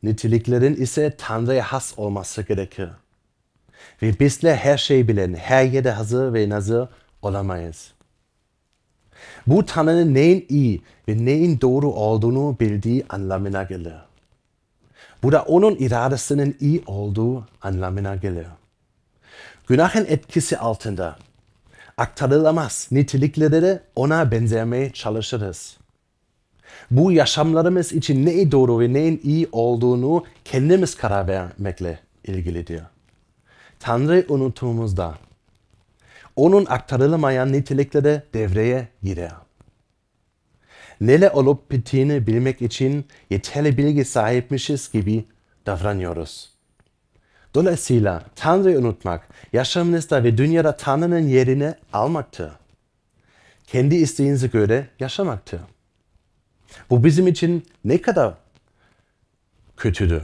niteliklerin 0.04 0.76
ise 0.76 1.16
Tanrı'ya 1.18 1.64
has 1.64 1.94
olması 1.98 2.42
gerekir. 2.42 2.90
Ve 4.02 4.20
bizler 4.20 4.56
her 4.56 4.78
şeyi 4.78 5.08
bilen, 5.08 5.34
her 5.34 5.64
yerde 5.64 5.92
hazır 5.92 6.34
ve 6.34 6.50
nazır 6.50 6.88
olamayız. 7.22 7.94
Bu 9.48 9.66
Tanrı'nın 9.66 10.14
neyin 10.14 10.46
iyi 10.50 10.82
ve 11.08 11.26
neyin 11.26 11.62
doğru 11.62 11.92
olduğunu 11.92 12.58
bildiği 12.60 13.06
anlamına 13.10 13.64
gelir. 13.64 13.96
Bu 15.24 15.32
da 15.32 15.42
onun 15.42 15.76
iradesinin 15.76 16.58
iyi 16.60 16.84
olduğu 16.86 17.48
anlamına 17.62 18.16
gelir. 18.16 18.48
Günahın 19.68 20.06
etkisi 20.06 20.58
altında 20.58 21.16
aktarılamaz 21.98 22.88
nitelikleri 22.92 23.80
ona 23.96 24.32
benzemeye 24.32 24.94
çalışırız. 24.94 25.78
Bu 26.92 27.12
yaşamlarımız 27.12 27.94
için 27.94 28.26
neyi 28.26 28.52
doğru 28.52 28.80
ve 28.80 28.94
neyin 28.94 29.22
iyi 29.24 29.48
olduğunu 29.52 30.24
kendimiz 30.46 30.96
karar 30.96 31.28
vermekle 31.28 32.00
ilgilidir. 32.24 32.82
Tanrı 33.84 34.26
unuttuğumuzda 34.30 35.18
onun 36.36 36.66
aktarılamayan 36.66 37.54
nitelikleri 37.54 38.22
devreye 38.34 38.88
girer. 39.04 39.32
Neler 41.02 41.32
olup 41.32 41.72
bittiğini 41.72 42.28
bilmek 42.28 42.62
için 42.62 43.06
yeterli 43.30 43.78
bilgi 43.78 44.06
sahipmişiz 44.06 44.92
gibi 44.92 45.26
davranıyoruz. 45.66 46.50
Dolayısıyla 47.56 48.24
Tanrı'yı 48.36 48.80
unutmak, 48.80 49.28
yaşamınızda 49.54 50.24
ve 50.24 50.38
dünyada 50.38 50.78
Tanrı'nın 50.78 51.28
yerini 51.28 51.74
almaktır. 51.94 52.52
Kendi 53.68 53.96
isteğinize 53.96 54.48
göre 54.48 54.88
yaşamaktır. 55.00 55.62
Bu 56.90 57.04
bizim 57.04 57.28
için 57.28 57.66
ne 57.86 58.02
kadar 58.02 58.34
kötüdür. 59.78 60.24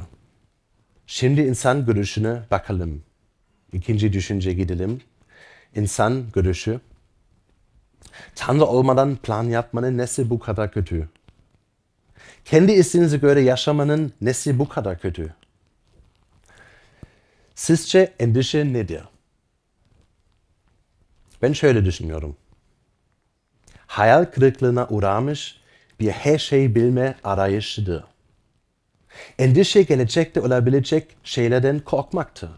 Şimdi 1.07 1.41
insan 1.41 1.85
görüşüne 1.85 2.41
bakalım. 2.51 3.08
İkinci 3.73 4.13
düşünce 4.13 4.53
gidelim. 4.53 5.01
İnsan 5.75 6.31
görüşü. 6.33 6.79
Tanrı 8.35 8.65
olmadan 8.65 9.15
plan 9.15 9.43
yapmanın 9.43 9.97
nesi 9.97 10.29
bu 10.29 10.39
kadar 10.39 10.71
kötü? 10.71 11.09
Kendi 12.45 12.71
isteğinize 12.71 13.17
göre 13.17 13.41
yaşamanın 13.41 14.13
nesi 14.21 14.59
bu 14.59 14.69
kadar 14.69 14.99
kötü? 14.99 15.33
Sizce 17.55 18.13
endişe 18.19 18.73
nedir? 18.73 19.03
Ben 21.41 21.53
şöyle 21.53 21.85
düşünüyorum. 21.85 22.35
Hayal 23.87 24.25
kırıklığına 24.25 24.87
uğramış 24.87 25.61
bir 25.99 26.09
her 26.11 26.37
şeyi 26.37 26.75
bilme 26.75 27.15
arayışıdır. 27.23 28.03
Endişe 29.39 29.81
gelecekte 29.81 30.41
olabilecek 30.41 31.17
şeylerden 31.23 31.79
korkmaktır. 31.79 32.49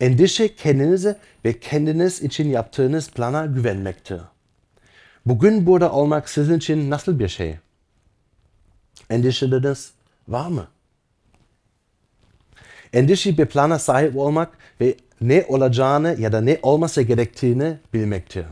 Endişe 0.00 0.54
kendinize 0.54 1.18
ve 1.44 1.60
kendiniz 1.60 2.22
için 2.22 2.48
yaptığınız 2.48 3.10
plana 3.10 3.46
güvenmektir. 3.46 4.20
Bugün 5.26 5.66
burada 5.66 5.92
olmak 5.92 6.28
sizin 6.28 6.58
için 6.58 6.90
nasıl 6.90 7.18
bir 7.18 7.28
şey? 7.28 7.56
Endişeleriniz 9.10 9.90
var 10.28 10.48
mı? 10.48 10.66
Endişe 12.92 13.38
bir 13.38 13.46
plana 13.46 13.78
sahip 13.78 14.16
olmak 14.16 14.58
ve 14.80 14.94
ne 15.20 15.44
olacağını 15.48 16.16
ya 16.20 16.32
da 16.32 16.40
ne 16.40 16.58
olması 16.62 17.02
gerektiğini 17.02 17.76
bilmektir. 17.94 18.44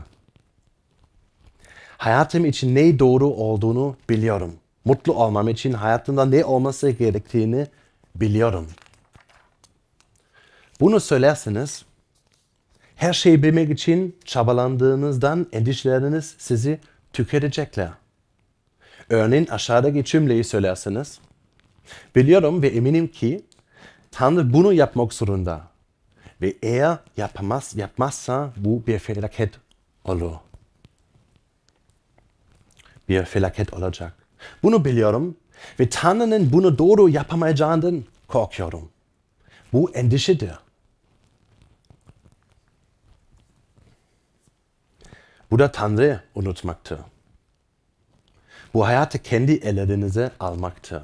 Hayatım 1.97 2.45
için 2.45 2.75
ne 2.75 2.99
doğru 2.99 3.27
olduğunu 3.27 3.97
biliyorum. 4.09 4.53
Mutlu 4.85 5.13
olmam 5.13 5.49
için 5.49 5.73
hayatımda 5.73 6.25
ne 6.25 6.45
olması 6.45 6.89
gerektiğini 6.89 7.67
biliyorum. 8.15 8.67
Bunu 10.79 10.99
söylerseniz 10.99 11.85
her 12.95 13.13
şeyi 13.13 13.43
bilmek 13.43 13.69
için 13.69 14.17
çabalandığınızdan 14.25 15.47
endişeleriniz 15.51 16.35
sizi 16.37 16.79
tüketecekler. 17.13 17.89
Örneğin 19.09 19.47
aşağıdaki 19.47 20.03
cümleyi 20.03 20.43
söylerseniz, 20.43 21.19
biliyorum 22.15 22.61
ve 22.61 22.67
eminim 22.67 23.07
ki 23.07 23.45
Tanrı 24.11 24.53
bunu 24.53 24.73
yapmak 24.73 25.13
zorunda. 25.13 25.61
Ve 26.41 26.53
eğer 26.61 26.97
yapamaz, 27.17 27.75
yapmazsa 27.75 28.53
bu 28.57 28.83
bir 28.87 28.99
felaket 28.99 29.53
olur. 30.05 30.35
Bir 33.09 33.25
felaket 33.25 33.73
olacak. 33.73 34.13
Bunu 34.63 34.85
biliyorum 34.85 35.37
ve 35.79 35.89
Tanrı'nın 35.89 36.51
bunu 36.51 36.77
doğru 36.77 37.09
yapamayacağından 37.09 38.03
korkuyorum. 38.27 38.89
Bu 39.73 39.91
endişedir. 39.91 40.64
Da 45.59 45.71
Tanrı'yı 45.71 46.19
unutmaktır. 46.35 46.99
Bu 48.73 48.85
hayatı 48.85 49.19
kendi 49.19 49.51
ellerinize 49.51 50.31
almaktır. 50.39 51.03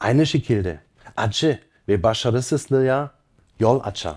Aynı 0.00 0.26
şekilde 0.26 0.80
acı 1.16 1.60
ve 1.88 2.02
başarısızlığa 2.02 3.10
yol 3.60 3.80
açar. 3.84 4.16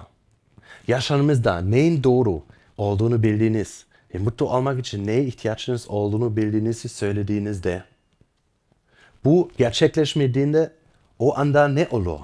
Yaşamımızda 0.88 1.62
neyin 1.62 2.04
doğru 2.04 2.44
olduğunu 2.78 3.24
bildiğiniz 3.24 3.86
ve 4.16 4.20
mutlu 4.20 4.50
olmak 4.50 4.80
için 4.80 5.08
neye 5.08 5.24
ihtiyaçınız 5.24 5.90
olduğunu 5.90 6.38
bildiğinizi 6.38 6.90
söylediğinizde 6.90 7.84
bu 9.26 9.52
gerçekleşmediğinde 9.58 10.74
o 11.20 11.38
anda 11.38 11.68
ne 11.68 11.88
olur? 11.92 12.20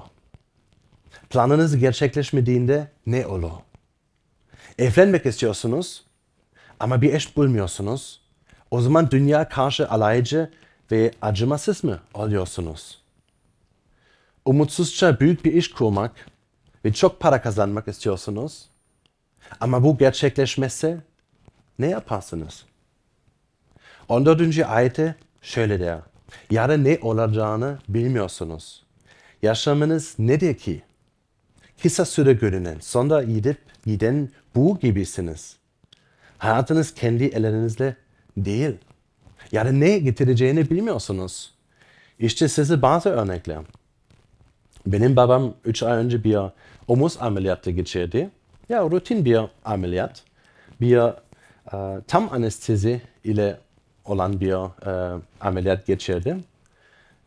Planınız 1.30 1.76
gerçekleşmediğinde 1.76 2.88
ne 3.06 3.26
olur? 3.26 3.52
Evlenmek 4.78 5.26
istiyorsunuz 5.26 6.05
ama 6.80 7.02
bir 7.02 7.14
eş 7.14 7.36
bulmuyorsunuz. 7.36 8.20
O 8.70 8.80
zaman 8.80 9.10
dünya 9.10 9.48
karşı 9.48 9.88
alaycı 9.88 10.50
ve 10.92 11.10
acımasız 11.22 11.84
mı 11.84 12.00
oluyorsunuz? 12.14 12.98
Umutsuzca 14.44 15.20
büyük 15.20 15.44
bir 15.44 15.52
iş 15.52 15.70
kurmak 15.70 16.12
ve 16.84 16.92
çok 16.92 17.20
para 17.20 17.42
kazanmak 17.42 17.88
istiyorsunuz. 17.88 18.68
Ama 19.60 19.82
bu 19.82 19.98
gerçekleşmezse 19.98 20.98
ne 21.78 21.86
yaparsınız? 21.86 22.64
14. 24.08 24.58
ayette 24.58 25.14
şöyle 25.42 25.80
der. 25.80 25.98
Yarın 26.50 26.84
ne 26.84 26.98
olacağını 27.02 27.78
bilmiyorsunuz. 27.88 28.84
Yaşamınız 29.42 30.14
nedir 30.18 30.54
ki? 30.56 30.82
Kısa 31.82 32.04
süre 32.04 32.32
görünen, 32.32 32.78
sonra 32.80 33.22
gidip 33.22 33.58
giden 33.86 34.28
bu 34.54 34.78
gibisiniz. 34.78 35.56
Hayatınız 36.38 36.94
kendi 36.94 37.24
ellerinizle 37.24 37.96
değil. 38.36 38.74
Yani 39.52 39.80
ne 39.80 39.98
getireceğini 39.98 40.70
bilmiyorsunuz. 40.70 41.54
İşte 42.18 42.48
size 42.48 42.82
bazı 42.82 43.08
örnekler. 43.08 43.58
Benim 44.86 45.16
babam 45.16 45.54
3 45.64 45.82
ay 45.82 45.98
önce 45.98 46.24
bir 46.24 46.38
omuz 46.88 47.16
ameliyatı 47.20 47.70
geçirdi. 47.70 48.30
Ya 48.68 48.82
rutin 48.82 49.24
bir 49.24 49.40
ameliyat. 49.64 50.22
Bir 50.80 50.96
e, 50.96 52.00
tam 52.06 52.32
anestezi 52.32 53.00
ile 53.24 53.58
olan 54.04 54.40
bir 54.40 54.52
e, 54.86 55.20
ameliyat 55.40 55.86
geçirdi. 55.86 56.36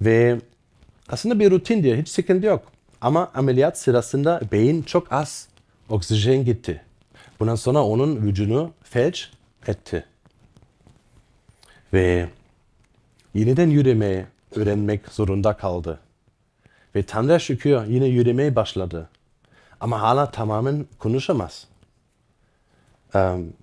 Ve 0.02 0.39
aslında 1.10 1.39
bir 1.39 1.52
rutin 1.52 1.98
hiç 1.98 2.10
sıkıntı 2.10 2.48
yok. 2.48 2.63
Ama 3.02 3.32
ameliyat 3.34 3.78
sırasında 3.78 4.41
beyin 4.52 4.84
çok 4.84 5.13
az 5.13 5.48
oksijen 5.89 6.45
gitti. 6.45 6.82
Bundan 7.39 7.56
sonra 7.56 7.84
onun 7.84 8.15
vücudunu 8.15 8.71
felç 8.84 9.32
etti. 9.67 10.06
Ve 11.93 12.30
yeniden 13.34 13.69
yürümeyi 13.69 14.25
öğrenmek 14.56 15.08
zorunda 15.08 15.58
kaldı. 15.58 15.99
Ve 16.95 17.04
Tanrı 17.04 17.39
şükür 17.39 17.86
yine 17.86 18.06
yürümeye 18.06 18.56
başladı. 18.56 19.10
Ama 19.80 20.02
hala 20.02 20.32
tamamen 20.32 20.86
konuşamaz. 20.99 21.67
Um, 23.13 23.54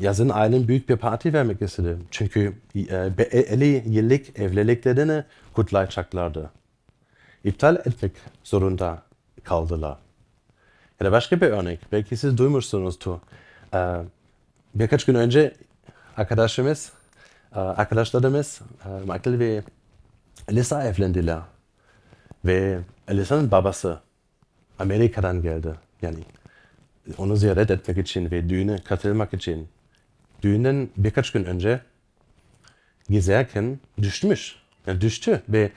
yazın 0.00 0.28
ailen 0.28 0.68
büyük 0.68 0.88
bir 0.88 0.96
parti 0.96 1.32
vermek 1.32 1.62
istedi. 1.62 1.96
Çünkü 2.10 2.54
e, 2.76 3.12
50 3.30 3.84
yıllık 3.86 4.38
evliliklerini 4.38 5.24
kutlayacaklardı. 5.52 6.50
İptal 7.44 7.76
etmek 7.76 8.12
zorunda 8.44 9.02
kaldılar. 9.44 10.03
Ya 11.00 11.06
da 11.06 11.12
başka 11.12 11.40
bir 11.40 11.46
örnek. 11.46 11.80
Belki 11.92 12.16
siz 12.16 12.38
duymuşsunuzdur. 12.38 13.18
Ee, 13.74 13.96
birkaç 14.74 15.04
gün 15.04 15.14
önce 15.14 15.54
arkadaşımız, 16.16 16.92
e, 17.54 17.58
arkadaşlarımız 17.58 18.60
e, 18.84 18.88
Michael 18.88 19.38
ve 19.38 19.62
Elisa 20.48 20.84
evlendiler. 20.84 21.40
Ve 22.44 22.78
Elisa'nın 23.08 23.50
babası 23.50 24.00
Amerika'dan 24.78 25.42
geldi. 25.42 25.74
Yani 26.02 26.18
onu 27.18 27.36
ziyaret 27.36 27.70
etmek 27.70 27.98
için 27.98 28.30
ve 28.30 28.48
düğüne 28.48 28.82
katılmak 28.84 29.34
için. 29.34 29.68
Düğünden 30.42 30.88
birkaç 30.96 31.32
gün 31.32 31.44
önce 31.44 31.80
gezerken 33.10 33.78
düşmüş. 34.02 34.56
Yani 34.86 35.00
düştü 35.00 35.42
ve 35.48 35.72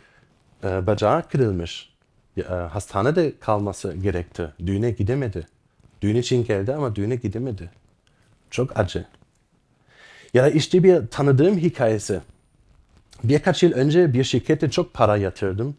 e, 0.64 0.88
bacağı 0.88 1.30
kırılmış. 1.30 1.97
E, 2.38 2.42
hastanede 2.44 3.34
kalması 3.40 3.94
gerekti. 3.94 4.54
Düğüne 4.66 4.92
gidemedi. 4.92 5.48
Düğün 6.02 6.16
için 6.16 6.46
geldi 6.46 6.74
ama 6.74 6.96
düğüne 6.96 7.16
gidemedi. 7.16 7.72
Çok 8.52 8.80
acı. 8.80 9.06
Ya 10.34 10.44
da 10.44 10.50
işte 10.50 10.84
bir 10.84 11.08
tanıdığım 11.08 11.58
hikayesi. 11.58 12.22
Birkaç 13.24 13.64
yıl 13.64 13.72
önce 13.72 14.14
bir 14.14 14.24
şirkete 14.24 14.72
çok 14.72 14.94
para 14.94 15.18
yatırdım. 15.18 15.76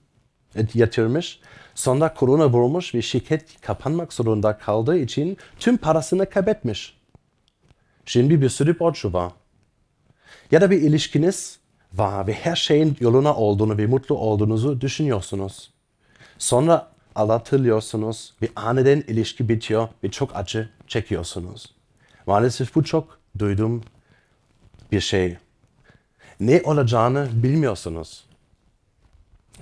Yatırmış. 0.74 1.40
Sonra 1.74 2.14
korona 2.14 2.48
vurmuş 2.48 2.94
ve 2.94 3.02
şirket 3.02 3.60
kapanmak 3.60 4.12
zorunda 4.12 4.58
kaldığı 4.58 4.98
için 4.98 5.36
tüm 5.58 5.76
parasını 5.76 6.30
kaybetmiş. 6.30 6.98
Şimdi 8.04 8.40
bir 8.40 8.48
sürü 8.48 8.78
borcu 8.78 9.12
var. 9.12 9.32
Ya 10.50 10.60
da 10.60 10.70
bir 10.70 10.82
ilişkiniz 10.82 11.58
var 11.94 12.26
ve 12.26 12.32
her 12.32 12.56
şeyin 12.56 12.96
yoluna 13.00 13.34
olduğunu 13.34 13.78
ve 13.78 13.86
mutlu 13.86 14.14
olduğunuzu 14.14 14.80
düşünüyorsunuz. 14.80 15.70
Sonra 16.38 16.88
aldatılıyorsunuz 17.14 18.34
ve 18.42 18.48
aniden 18.56 19.04
ilişki 19.06 19.48
bitiyor 19.48 19.88
ve 20.04 20.10
çok 20.10 20.36
acı 20.36 20.70
çekiyorsunuz. 20.86 21.74
Maalesef 22.26 22.74
bu 22.74 22.84
çok 22.84 23.18
duyduğum 23.38 23.82
bir 24.92 25.00
şey. 25.00 25.36
Ne 26.40 26.62
olacağını 26.64 27.28
bilmiyorsunuz. 27.32 28.24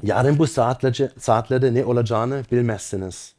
Yarın 0.02 0.38
bu 0.38 0.46
saatlerde, 0.46 1.12
saatlerde 1.18 1.74
ne 1.74 1.84
olacağını 1.84 2.44
bilmezsiniz. 2.52 3.34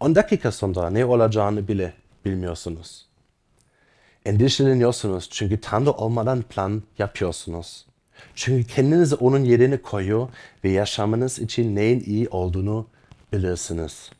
10 0.00 0.14
dakika 0.14 0.52
sonra 0.52 0.90
ne 0.90 1.04
olacağını 1.04 1.68
bile 1.68 1.94
bilmiyorsunuz. 2.24 3.06
Endişeleniyorsunuz 4.24 5.28
çünkü 5.30 5.60
Tanrı 5.60 5.92
olmadan 5.92 6.42
plan 6.42 6.82
yapıyorsunuz. 6.98 7.86
Çünkü 8.34 8.66
kendinizi 8.66 9.14
onun 9.14 9.44
yerine 9.44 9.76
koyuyor 9.76 10.28
ve 10.64 10.70
yaşamınız 10.70 11.38
için 11.38 11.76
neyin 11.76 12.00
iyi 12.00 12.28
olduğunu 12.28 12.86
bilirsiniz. 13.32 14.10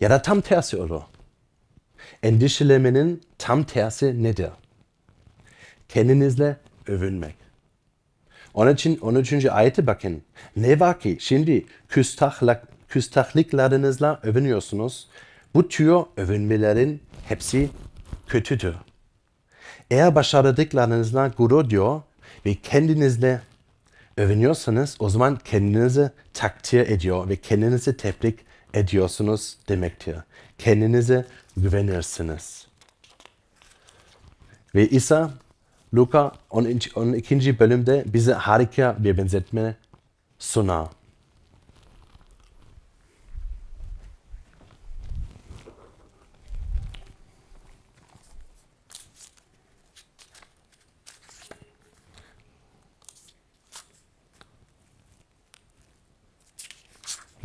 Ya 0.00 0.10
da 0.10 0.22
tam 0.22 0.40
tersi 0.40 0.76
olur. 0.76 1.02
Endişelemenin 2.22 3.22
tam 3.38 3.64
tersi 3.64 4.22
nedir? 4.22 4.50
Kendinizle 5.88 6.56
övünmek. 6.86 7.34
Onun 8.54 8.74
için 8.74 8.98
13. 8.98 9.46
ayete 9.46 9.86
bakın. 9.86 10.22
Ne 10.56 10.80
var 10.80 11.00
ki 11.00 11.16
şimdi 11.20 11.66
küstahlık, 11.88 12.62
küstahlıklarınızla 12.88 14.20
övünüyorsunuz. 14.22 15.08
Bu 15.54 15.68
tür 15.68 15.96
övünmelerin 16.16 17.02
hepsi 17.28 17.70
kötüdür. 18.26 18.74
Eğer 19.90 20.14
başardıklarınızla 20.14 21.28
gurur 21.28 21.70
diyor 21.70 22.02
ve 22.46 22.54
kendinizle 22.54 23.40
övünüyorsanız 24.16 24.96
o 24.98 25.08
zaman 25.08 25.38
kendinizi 25.44 26.10
takdir 26.32 26.88
ediyor 26.88 27.28
ve 27.28 27.36
kendinizi 27.36 27.96
tebrik 27.96 28.38
ediyorsunuz 28.74 29.56
demektir. 29.68 30.16
Kendinize 30.58 31.26
güvenirsiniz. 31.56 32.66
Ve 34.74 34.88
İsa 34.88 35.30
Luka 35.94 36.32
12. 36.50 37.58
bölümde 37.58 38.04
bize 38.06 38.32
harika 38.32 38.96
bir 38.98 39.18
benzetme 39.18 39.74
sunar. 40.38 40.88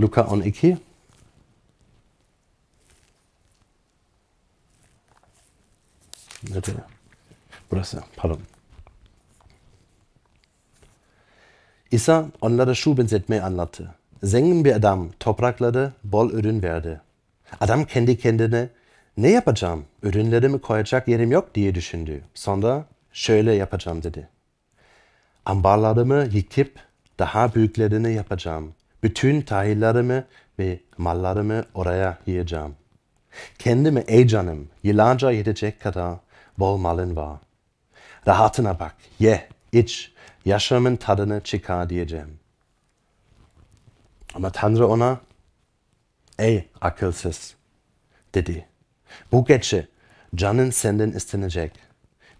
Luka 0.01 0.23
12. 0.23 0.77
Nerede? 6.49 6.71
Burası, 7.71 8.03
pardon. 8.15 8.39
İsa 11.91 12.25
onlara 12.41 12.73
şu 12.73 12.97
benzetmeyi 12.97 13.41
anlattı. 13.41 13.95
Zengin 14.23 14.65
bir 14.65 14.75
adam 14.75 15.09
toprakları 15.19 15.93
bol 16.03 16.31
ürün 16.31 16.63
verdi. 16.63 17.01
Adam 17.59 17.85
kendi 17.85 18.17
kendine 18.17 18.69
ne 19.17 19.29
yapacağım? 19.29 19.85
Ürünlerimi 20.03 20.61
koyacak 20.61 21.07
yerim 21.07 21.31
yok 21.31 21.55
diye 21.55 21.75
düşündü. 21.75 22.21
Sonra 22.33 22.85
şöyle 23.13 23.53
yapacağım 23.53 24.03
dedi. 24.03 24.29
Ambarlarımı 25.45 26.27
yıkıp 26.31 26.79
daha 27.19 27.55
büyüklerini 27.55 28.13
yapacağım. 28.13 28.73
Bütün 29.03 29.41
tahillerimi 29.41 30.25
ve 30.59 30.79
mallarımı 30.97 31.65
oraya 31.73 32.17
yiyeceğim. 32.25 32.75
Kendime 33.59 34.03
ey 34.07 34.27
canım 34.27 34.69
yıllarca 34.83 35.31
yetecek 35.31 35.81
kadar 35.81 36.15
bol 36.57 36.77
malın 36.77 37.15
var. 37.15 37.39
Rahatına 38.27 38.79
bak, 38.79 38.95
ye, 39.19 39.47
iç, 39.71 40.11
yaşamın 40.45 40.95
tadını 40.95 41.41
çıkar 41.41 41.89
diyeceğim. 41.89 42.39
Ama 44.33 44.51
Tanrı 44.51 44.87
ona, 44.87 45.19
ey 46.39 46.67
akılsız 46.81 47.55
dedi. 48.35 48.65
Bu 49.31 49.45
gece 49.45 49.87
canın 50.35 50.69
senden 50.69 51.11
istenecek. 51.11 51.71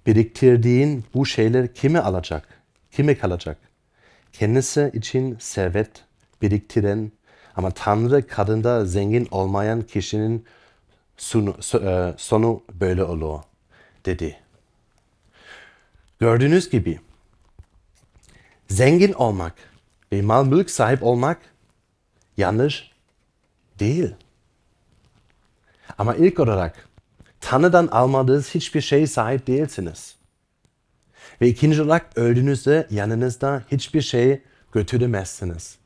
Biriktirdiğin 0.05 1.05
bu 1.13 1.25
şeyler 1.25 1.73
kime 1.73 1.99
alacak? 1.99 2.47
Kime 2.91 3.17
kalacak? 3.17 3.57
Kendisi 4.33 4.91
için 4.93 5.37
servet 5.39 5.91
biriktiren 6.41 7.11
ama 7.55 7.71
Tanrı 7.71 8.27
kadında 8.27 8.85
zengin 8.85 9.27
olmayan 9.31 9.81
kişinin 9.81 10.45
sonu, 11.17 11.55
e, 11.73 12.13
sonu 12.17 12.63
böyle 12.73 13.03
olur 13.03 13.39
dedi. 14.05 14.39
Gördüğünüz 16.19 16.69
gibi 16.69 16.99
zengin 18.69 19.13
olmak 19.13 19.53
ve 20.11 20.21
mal 20.21 20.45
mülk 20.45 20.71
sahip 20.71 21.03
olmak 21.03 21.37
yanlış 22.37 22.91
değil. 23.79 24.13
Ama 25.97 26.15
ilk 26.15 26.39
olarak 26.39 26.89
Tanrı'dan 27.41 27.87
almadığınız 27.87 28.55
hiçbir 28.55 28.81
şey 28.81 29.07
sahip 29.07 29.47
değilsiniz. 29.47 30.15
Ve 31.41 31.47
ikinci 31.47 31.81
olarak 31.81 32.17
öldüğünüzde 32.17 32.87
yanınızda 32.89 33.63
hiçbir 33.71 34.01
şey 34.01 34.41
götüremezsiniz. 34.71 35.78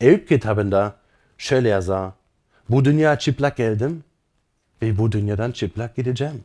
Eyüp 0.00 0.28
kitabında 0.28 0.96
şöyle 1.38 1.68
yazar. 1.68 2.10
Bu 2.68 2.84
dünya 2.84 3.18
çıplak 3.18 3.56
geldim 3.56 4.04
ve 4.82 4.98
bu 4.98 5.12
dünyadan 5.12 5.52
çıplak 5.52 5.96
gideceğim. 5.96 6.44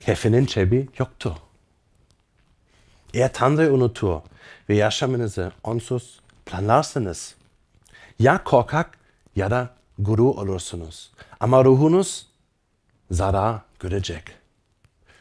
Kefenin 0.00 0.46
cebi 0.46 0.88
yoktu. 0.98 1.38
Eğer 3.14 3.32
Tanrı 3.32 3.74
unutur 3.74 4.20
ve 4.68 4.76
yaşamınızı 4.76 5.52
onsuz 5.64 6.20
planlarsınız, 6.46 7.34
ya 8.18 8.44
korkak 8.44 8.98
ya 9.36 9.50
da 9.50 9.70
guru 9.98 10.24
olursunuz. 10.24 11.10
Ama 11.40 11.64
ruhunuz 11.64 12.26
zarar 13.10 13.60
görecek. 13.80 14.24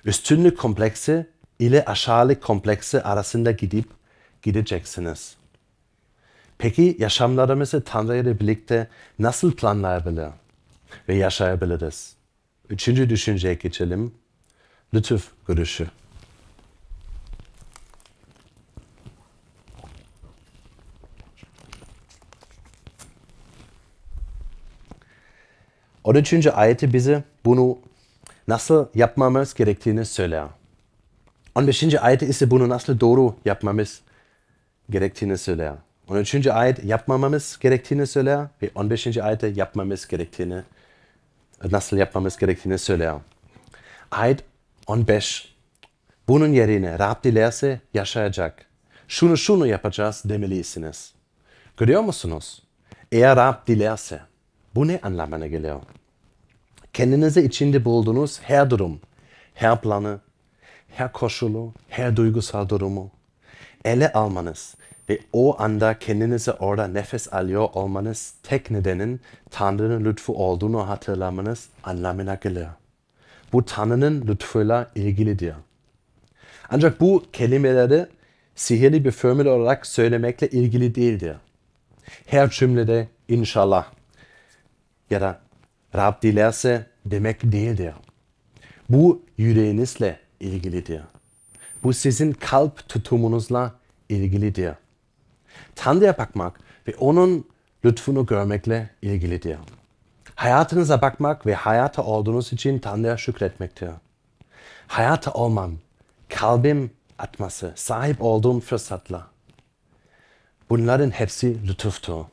Üstünlük 0.06 0.58
kompleksi 0.58 1.28
ile 1.60 1.86
aşağılık 1.86 2.44
kompleksi 2.44 3.04
arasında 3.04 3.52
gidip 3.52 3.90
gideceksiniz. 4.42 5.36
Peki 6.58 6.96
yaşamlarımızı 7.00 7.84
Tanrı 7.84 8.18
ile 8.18 8.40
birlikte 8.40 8.88
nasıl 9.20 9.52
planlayabilir 9.52 10.30
ve 11.10 11.16
yaşayabiliriz? 11.16 12.16
Üçüncü 12.70 13.10
düşünceye 13.10 13.54
geçelim. 13.54 14.14
Lütuf 14.94 15.32
görüşü. 15.48 15.88
On 26.04 26.16
üçüncü 26.16 26.50
ayeti 26.50 26.94
bize 26.94 27.24
bunu 27.46 27.80
nasıl 28.48 28.88
yapmamız 28.96 29.54
gerektiğini 29.54 30.06
söyler. 30.06 30.48
15. 31.56 31.96
ayet 31.96 32.22
ise 32.22 32.52
bunu 32.52 32.70
nasıl 32.70 33.00
doğru 33.00 33.36
yapmamız 33.46 34.02
gerektiğini 34.90 35.38
söyler. 35.38 35.74
13. 36.10 36.48
ayet 36.48 36.84
yapmamamız 36.84 37.60
gerektiğini 37.60 38.08
söyler 38.08 38.48
ve 38.62 38.70
15. 38.76 39.18
ayette 39.18 39.48
yapmamız 39.48 40.08
gerektiğini 40.08 40.62
nasıl 41.72 41.98
yapmamız 41.98 42.38
gerektiğini 42.38 42.78
söyler. 42.78 43.16
Ayet 44.12 44.44
15. 44.88 45.56
Bunun 46.28 46.48
yerine 46.48 47.00
Rab 47.00 47.24
dilerse 47.24 47.82
yaşayacak. 47.94 48.66
Şunu 49.08 49.38
şunu 49.38 49.68
yapacağız 49.68 50.22
demelisiniz. 50.26 51.14
Görüyor 51.78 52.02
musunuz? 52.02 52.64
Eğer 53.12 53.36
Rab 53.36 53.68
dilerse 53.68 54.22
bu 54.76 54.88
ne 54.88 55.00
anlamına 55.04 55.48
geliyor? 55.48 55.82
Kendinizi 56.94 57.42
içinde 57.42 57.86
bulduğunuz 57.86 58.40
her 58.42 58.70
durum, 58.70 59.00
her 59.54 59.82
planı, 59.82 60.20
her 60.90 61.12
koşulu, 61.12 61.74
her 61.90 62.16
duygusal 62.16 62.70
durumu 62.70 63.12
ele 63.86 64.14
almanız 64.14 64.76
ve 65.10 65.20
o 65.34 65.62
anda 65.62 66.00
kendinizi 66.00 66.52
orada 66.52 66.88
nefes 66.88 67.34
alıyor 67.34 67.70
olmanız 67.74 68.34
tek 68.44 68.72
nedenin 68.72 69.22
Tanrı'nın 69.52 70.06
lütfu 70.06 70.34
olduğunu 70.34 70.90
hatırlamanız 70.90 71.70
anlamına 71.84 72.36
geliyor. 72.36 72.70
Bu 73.54 73.66
Tanrı'nın 73.66 74.28
lütfuyla 74.28 74.92
ilgilidir. 74.96 75.54
Ancak 76.70 77.02
bu 77.02 77.24
kelimeleri 77.34 78.06
sihirli 78.56 79.06
bir 79.06 79.12
formül 79.12 79.46
olarak 79.46 79.88
söylemekle 79.88 80.50
ilgili 80.50 80.96
değildir. 80.96 81.36
Her 82.26 82.50
cümlede 82.50 83.08
inşallah 83.28 83.92
ya 85.10 85.22
da 85.22 85.40
Rab 85.96 86.22
dilerse 86.22 86.86
demek 87.06 87.52
değildir. 87.52 87.94
Bu 88.90 89.22
yüreğinizle 89.38 90.20
ilgilidir. 90.40 91.02
Bu 91.84 91.94
sizin 91.94 92.32
kalp 92.32 92.90
tutumunuzla 92.90 93.76
ilgilidir. 94.10 94.74
Tanrı'ya 95.76 96.18
bakmak 96.18 96.60
ve 96.88 96.96
onun 96.96 97.48
lütfunu 97.86 98.26
görmekle 98.26 98.90
ilgilidir. 99.02 99.58
Hayatınıza 100.36 101.02
bakmak 101.02 101.46
ve 101.46 101.56
hayata 101.56 102.04
olduğunuz 102.04 102.54
için 102.54 102.80
Tanrı'ya 102.80 103.18
şükretmektir. 103.18 103.90
Hayata 104.88 105.32
olmam, 105.32 105.72
kalbim 106.30 106.92
atması, 107.20 107.74
sahip 107.76 108.22
olduğum 108.22 108.60
fırsatlar. 108.60 109.24
Bunların 110.70 111.10
hepsi 111.10 111.68
lütuftur. 111.68 112.26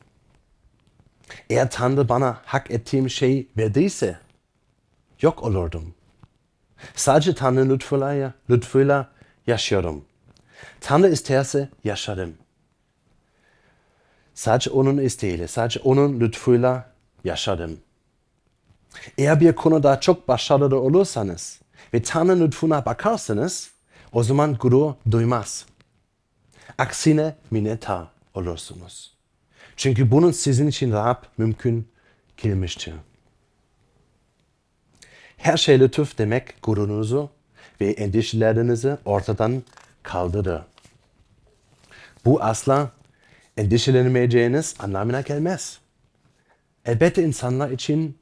Eğer 1.49 1.71
Tanrı 1.71 2.09
bana 2.09 2.37
hak 2.45 2.71
ettiğim 2.71 3.09
şey 3.09 3.47
verdiyse 3.57 4.19
yok 5.21 5.43
olurdum. 5.43 5.93
Sadece 6.95 7.35
Tanrı 7.35 7.69
lütfuyla, 7.69 8.33
lütfuyla 8.49 9.09
yaşıyorum. 9.47 10.05
Tanrı 10.81 11.09
isterse 11.09 11.69
yaşarım. 11.83 12.33
Sadece 14.35 14.69
onun 14.69 14.97
isteğiyle, 14.97 15.47
sadece 15.47 15.79
onun 15.79 16.19
lütfuyla 16.19 16.91
yaşadım. 17.23 17.79
Eğer 19.17 19.39
bir 19.39 19.53
konuda 19.53 19.99
çok 19.99 20.27
başarılı 20.27 20.79
olursanız 20.79 21.59
ve 21.93 22.01
Tanrı 22.01 22.39
lütfuna 22.39 22.85
bakarsanız 22.85 23.71
o 24.13 24.23
zaman 24.23 24.53
gurur 24.53 24.93
duymaz. 25.11 25.65
Aksine 26.77 27.35
minnettar 27.51 28.07
olursunuz. 28.33 29.13
Çünkü 29.77 30.11
bunun 30.11 30.31
sizin 30.31 30.67
için 30.67 30.91
Rab 30.91 31.23
mümkün 31.37 31.87
kılmıştır. 32.41 32.93
Her 35.37 35.57
şey 35.57 35.79
lütuf 35.79 36.17
demek 36.17 36.63
gururunuzu 36.63 37.29
ve 37.81 37.91
endişelerinizi 37.91 38.97
ortadan 39.05 39.63
kaldırır. 40.03 40.61
Bu 42.25 42.43
asla 42.43 42.91
endişelenmeyeceğiniz 43.57 44.75
anlamına 44.79 45.21
gelmez. 45.21 45.79
Elbette 46.85 47.23
insanlar 47.23 47.69
için 47.69 48.17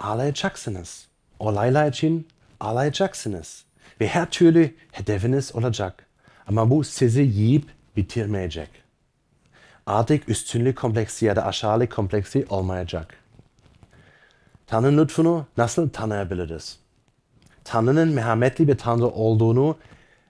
ağlayacaksınız. 0.00 1.08
Olaylar 1.38 1.88
için 1.88 2.28
ağlayacaksınız. 2.60 3.64
Ve 4.00 4.08
her 4.08 4.30
türlü 4.30 4.74
hedefiniz 4.92 5.54
olacak. 5.54 6.06
Ama 6.46 6.70
bu 6.70 6.84
sizi 6.84 7.22
yiyip 7.22 7.64
bitirmeyecek. 7.96 8.70
Artık 9.86 10.28
üstünlük 10.28 10.78
kompleksi 10.78 11.26
ya 11.26 11.36
da 11.36 11.46
aşağılık 11.46 11.92
kompleksi 11.92 12.46
olmayacak. 12.48 13.14
Tanrı'nın 14.66 15.02
lütfunu 15.02 15.46
nasıl 15.56 15.88
tanıyabiliriz? 15.88 16.78
Tanrı'nın 17.64 18.08
merhametli 18.08 18.68
bir 18.68 18.78
Tanrı 18.78 19.06
olduğunu 19.06 19.76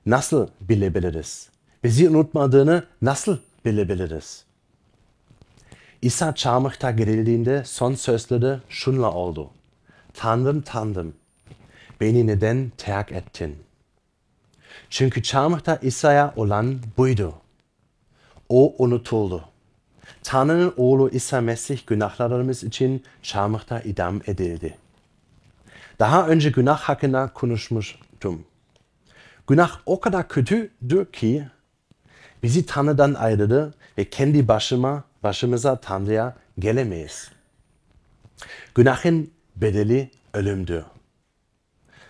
nasıl 0.07 0.49
bilebiliriz? 0.61 1.49
Bizi 1.85 2.09
unutmadığını 2.09 2.85
nasıl 3.03 3.39
bilebiliriz? 3.69 4.45
İsa 6.03 6.35
çarmıhta 6.35 6.91
gerildiğinde 6.91 7.65
son 7.65 7.95
sözleri 7.95 8.59
şunla 8.69 9.13
oldu. 9.13 9.51
Tanrım 10.15 10.61
Tanrım, 10.61 11.15
beni 12.01 12.27
neden 12.27 12.73
terk 12.77 13.13
ettin? 13.13 13.57
Çünkü 14.91 15.23
çarmıhta 15.23 15.77
İsa'ya 15.77 16.33
olan 16.37 16.81
buydu. 16.97 17.35
O 18.49 18.75
unutuldu. 18.79 19.45
Tanrı'nın 20.23 20.75
oğlu 20.77 21.11
İsa 21.11 21.41
Mesih 21.41 21.87
günahlarımız 21.87 22.65
için 22.65 23.05
çarmıhta 23.23 23.81
idam 23.81 24.21
edildi. 24.27 24.79
Daha 25.99 26.29
önce 26.29 26.51
günah 26.51 26.81
hakkında 26.81 27.31
konuşmuştum. 27.35 28.45
Günah 29.49 29.81
o 29.87 30.01
kadar 30.01 30.29
kötüdür 30.29 31.07
ki 31.13 31.49
bizi 32.43 32.67
Tanrı'dan 32.67 33.15
ayırdı 33.15 33.75
ve 33.99 34.11
kendi 34.11 34.49
başıma, 34.49 35.05
başımıza 35.23 35.77
Tanrı'ya 35.77 36.37
gelemeyiz. 36.59 37.31
Günahın 38.75 39.31
bedeli 39.57 40.11
ölümdür. 40.35 40.85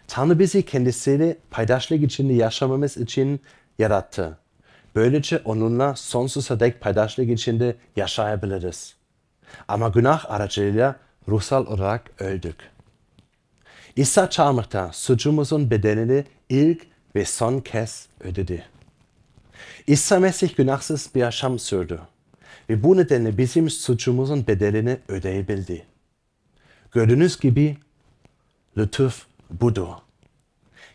Tanrı 0.06 0.38
bizi 0.38 0.62
kendisiyle 0.62 1.36
paydaşlık 1.50 2.02
içinde 2.02 2.32
yaşamamız 2.32 2.96
için 2.96 3.40
yarattı. 3.78 4.38
Böylece 4.94 5.38
onunla 5.44 5.96
sonsuza 5.96 6.60
dek 6.60 6.80
paydaşlık 6.80 7.30
içinde 7.30 7.76
yaşayabiliriz. 7.96 8.94
Ama 9.68 9.88
günah 9.88 10.30
aracılığıyla 10.30 10.96
ruhsal 11.28 11.66
olarak 11.66 12.10
öldük. 12.18 12.56
İsa 13.96 14.30
çarmıhta 14.30 14.90
suçumuzun 14.92 15.70
bedelini 15.70 16.24
ilk 16.48 16.86
ve 17.14 17.24
son 17.24 17.60
kez 17.60 18.06
ödedi. 18.20 18.64
İsa 19.86 20.20
Mesih 20.20 20.56
günahsız 20.56 21.10
bir 21.14 21.20
yaşam 21.20 21.58
sürdü 21.58 22.00
ve 22.68 22.82
bu 22.82 22.96
nedenle 22.96 23.38
bizim 23.38 23.70
suçumuzun 23.70 24.46
bedelini 24.46 24.98
ödeyebildi. 25.08 25.86
Gördüğünüz 26.92 27.40
gibi 27.40 27.76
lütuf 28.76 29.26
budur. 29.50 29.88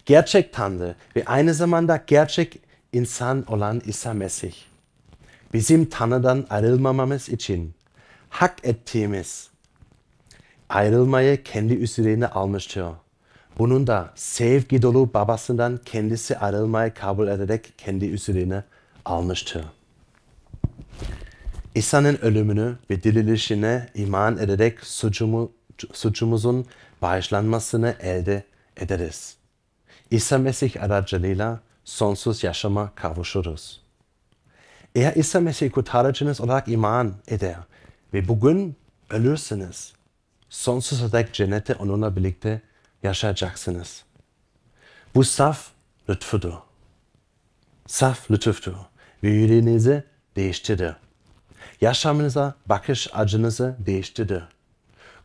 Gerçek 0.05 0.53
Tanrı 0.53 0.95
ve 1.15 1.23
aynı 1.25 1.53
zamanda 1.53 2.03
gerçek 2.07 2.59
insan 2.93 3.43
olan 3.47 3.81
İsa 3.85 4.13
Mesih. 4.13 4.53
Bizim 5.53 5.85
Tanrı'dan 5.85 6.45
ayrılmamamız 6.49 7.29
için 7.29 7.73
hak 8.29 8.65
ettiğimiz 8.65 9.49
ayrılmayı 10.69 11.43
kendi 11.43 11.73
üzerine 11.73 12.27
almıştır. 12.27 12.85
Bunun 13.57 13.87
da 13.87 14.11
sevgi 14.15 14.81
dolu 14.81 15.13
babasından 15.13 15.79
kendisi 15.85 16.37
ayrılmayı 16.37 16.93
kabul 16.93 17.27
ederek 17.27 17.73
kendi 17.77 18.05
üzerine 18.05 18.63
almıştır. 19.05 19.65
İsa'nın 21.75 22.17
ölümünü 22.21 22.75
ve 22.89 23.03
dirilişine 23.03 23.89
iman 23.95 24.37
ederek 24.37 24.79
suçumu, 24.79 25.51
suçumuzun 25.93 26.65
bağışlanmasını 27.01 27.95
elde 27.99 28.43
ederiz. 28.77 29.35
İsa 30.11 30.37
Mesih 30.37 30.83
aracılığıyla 30.83 31.59
sonsuz 31.85 32.43
yaşama 32.43 32.91
kavuşuruz. 32.95 33.81
Eğer 34.95 35.15
İsa 35.15 35.39
Mesih 35.39 35.71
kurtarıcınız 35.71 36.41
olarak 36.41 36.67
iman 36.67 37.13
eder 37.27 37.55
ve 38.13 38.27
bugün 38.27 38.75
ölürsünüz, 39.09 39.93
sonsuza 40.49 41.11
dek 41.11 41.33
cennette 41.33 41.75
onunla 41.75 42.15
birlikte 42.15 42.61
yaşayacaksınız. 43.03 44.03
Bu 45.15 45.23
saf 45.23 45.67
lütfudur. 46.09 46.53
Saf 47.87 48.31
lütuftur 48.31 48.73
ve 49.23 49.29
yüreğinizi 49.29 50.03
değiştirir. 50.35 50.93
Yaşamınıza 51.81 52.55
bakış 52.65 53.07
acınızı 53.13 53.75
değiştirir. 53.79 54.43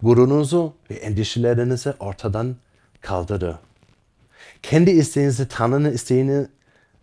Gururunuzu 0.02 0.74
ve 0.90 0.94
endişelerinizi 0.94 1.94
ortadan 2.00 2.56
kaldırır. 3.00 3.56
Kendi 4.62 4.90
isteğinizi 4.90 5.48
Tanrı'nın 5.48 5.92
isteğini, 5.92 6.46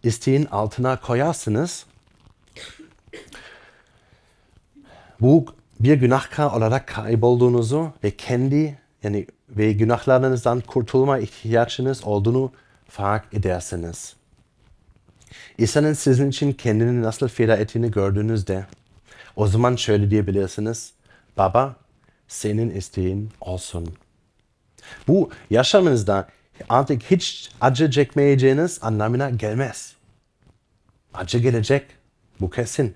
isteğin 0.04 0.46
altına 0.46 1.02
koyarsınız. 1.02 1.86
Bu 5.22 5.46
bir 5.80 5.94
günahkar 5.94 6.52
olarak 6.52 6.88
kaybolduğunuzu 6.88 7.94
ve 8.04 8.12
kendi 8.18 8.80
yani 9.04 9.28
ve 9.50 9.74
günahlarınızdan 9.74 10.60
kurtulma 10.60 11.20
ihtiyacınız 11.20 12.04
olduğunu 12.04 12.52
fark 12.88 13.34
edersiniz. 13.34 14.16
İsa'nın 15.58 15.94
sizin 15.94 16.30
için 16.30 16.54
kendini 16.54 17.02
nasıl 17.02 17.28
feda 17.28 17.56
ettiğini 17.56 17.92
gördüğünüzde 17.92 18.66
o 19.36 19.48
zaman 19.48 19.76
şöyle 19.76 20.12
diyebilirsiniz. 20.12 20.94
Baba 21.38 21.76
senin 22.28 22.70
isteğin 22.70 23.32
olsun. 23.42 23.96
Bu 25.08 25.30
yaşamınızda 25.50 26.28
artık 26.70 27.04
hiç 27.04 27.52
acı 27.62 27.92
çekmeyeceğiniz 27.92 28.80
anlamına 28.82 29.30
gelmez. 29.30 29.96
Acı 31.14 31.38
gelecek. 31.38 31.86
Bu 32.40 32.50
kesin. 32.50 32.96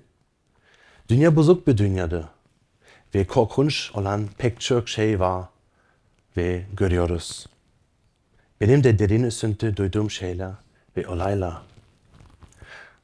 Dünya 1.08 1.36
bozuk 1.36 1.66
bir 1.66 1.78
dünyadır. 1.78 2.24
Ve 3.14 3.26
korkunç 3.26 3.90
olan 3.94 4.28
pek 4.38 4.60
çok 4.60 4.88
şey 4.88 5.20
var 5.20 5.44
ve 6.36 6.62
görüyoruz. 6.72 7.46
Benim 8.60 8.84
de 8.84 8.98
derin 8.98 9.22
üzüntü 9.22 9.76
duyduğum 9.76 10.10
şeyler 10.10 10.52
ve 10.96 11.08
olaylar. 11.08 11.62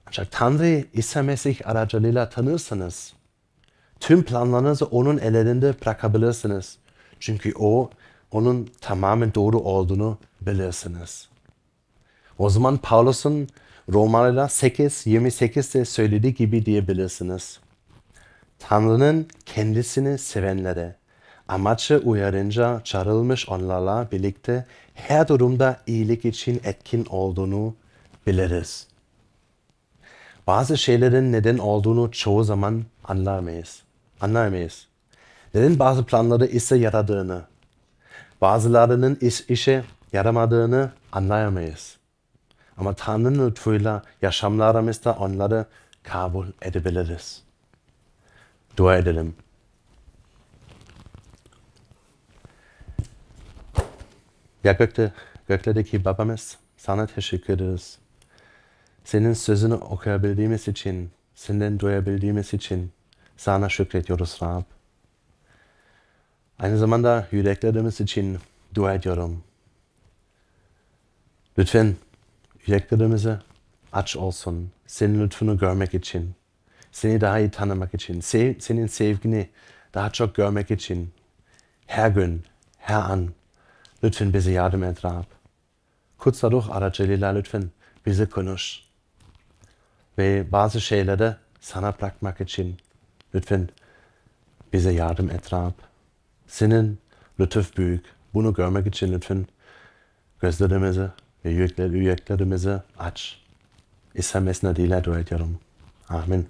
Ancak 0.06 0.30
Tanrı 0.30 0.84
İsa 0.92 1.22
Mesih 1.22 1.56
aracılığıyla 1.64 2.28
tanırsanız, 2.28 3.12
tüm 4.00 4.22
planlarınızı 4.22 4.84
onun 4.84 5.18
ellerinde 5.18 5.74
bırakabilirsiniz. 5.80 6.78
Çünkü 7.20 7.52
o, 7.58 7.90
onun 8.30 8.70
tamamen 8.80 9.34
doğru 9.34 9.58
olduğunu 9.58 10.18
bilirsiniz. 10.40 11.28
O 12.38 12.50
zaman 12.50 12.76
Paulus'un 12.76 13.48
Romalılar 13.92 14.48
8, 14.48 15.06
28'de 15.06 15.84
söylediği 15.84 16.34
gibi 16.34 16.66
diyebilirsiniz. 16.66 17.60
Tanrı'nın 18.58 19.28
kendisini 19.46 20.18
sevenlere, 20.18 20.96
amaçı 21.48 21.98
uyarınca 22.04 22.80
çağrılmış 22.84 23.48
onlarla 23.48 24.08
birlikte 24.12 24.66
her 24.94 25.28
durumda 25.28 25.80
iyilik 25.86 26.24
için 26.24 26.60
etkin 26.64 27.06
olduğunu 27.10 27.74
biliriz. 28.26 28.86
Bazı 30.46 30.78
şeylerin 30.78 31.32
neden 31.32 31.58
olduğunu 31.58 32.10
çoğu 32.10 32.44
zaman 32.44 32.84
anlamayız. 33.04 33.82
Anlamayız. 34.20 34.86
Neden 35.54 35.78
bazı 35.78 36.04
planları 36.04 36.46
ise 36.46 36.76
yaradığını, 36.76 37.42
bazılarının 38.40 39.18
iş, 39.20 39.40
işe 39.40 39.84
yaramadığını 40.12 40.90
anlayamayız. 41.12 41.96
Ama 42.76 42.94
Tanrı'nın 42.94 43.50
lütfuyla 43.50 44.02
yaşamlarımızda 44.22 45.12
onları 45.12 45.66
kabul 46.02 46.46
edebiliriz. 46.62 47.42
Dua 48.76 48.96
edelim. 48.96 49.34
Ya 54.66 54.72
gökte, 54.72 55.12
göklerdeki 55.48 56.04
babamız 56.04 56.56
sana 56.76 57.06
teşekkür 57.06 57.54
ederiz. 57.54 57.98
Senin 59.04 59.32
sözünü 59.32 59.74
okuyabildiğimiz 59.74 60.68
için, 60.68 61.10
senden 61.34 61.80
duyabildiğimiz 61.80 62.54
için 62.54 62.92
sana 63.36 63.68
şükrediyoruz 63.68 64.38
Rab. 64.42 64.62
Aynı 66.58 66.78
zamanda 66.78 67.28
yüreklerimiz 67.30 68.00
için 68.00 68.38
dua 68.74 68.94
ediyorum. 68.94 69.42
Lütfen 71.58 71.96
yüreklerimizi 72.66 73.36
aç 73.92 74.16
olsun. 74.16 74.70
Senin 74.86 75.24
lütfunu 75.24 75.58
görmek 75.58 75.94
için. 75.94 76.34
Seni 76.92 77.20
daha 77.20 77.38
iyi 77.38 77.50
tanımak 77.50 77.94
için. 77.94 78.20
Senin 78.58 78.86
sevgini 78.86 79.48
daha 79.94 80.10
çok 80.10 80.34
görmek 80.34 80.70
için. 80.70 81.12
Her 81.86 82.08
gün, 82.08 82.44
her 82.78 83.00
an 83.00 83.30
lütfen 84.04 84.32
bize 84.32 84.52
yardım 84.52 84.84
et 84.84 85.04
Rab. 85.04 85.24
Kutsal 86.18 86.50
Ruh 86.50 86.70
aracılığıyla 86.70 87.32
lütfen 87.32 87.70
bizi 88.06 88.30
konuş. 88.30 88.80
Ve 90.18 90.52
bazı 90.52 90.80
şeyleri 90.80 91.34
sana 91.60 91.94
bırakmak 91.98 92.40
için 92.40 92.76
lütfen 93.34 93.68
bize 94.72 94.92
yardım 94.92 95.30
et 95.30 95.52
Rab. 95.52 95.72
Senin 96.46 96.98
lütuf 97.40 97.76
büyük. 97.76 98.04
Bunu 98.34 98.54
görmek 98.54 98.86
için 98.86 99.12
lütfen 99.12 99.46
gözlerimizi 100.40 101.08
ve 101.44 101.50
yüreklerimizi 101.50 102.82
aç. 102.98 103.40
İsa 104.14 104.40
mesnediyle 104.40 105.04
dua 105.04 105.18
ediyorum. 105.18 105.58
Amin. 106.08 106.48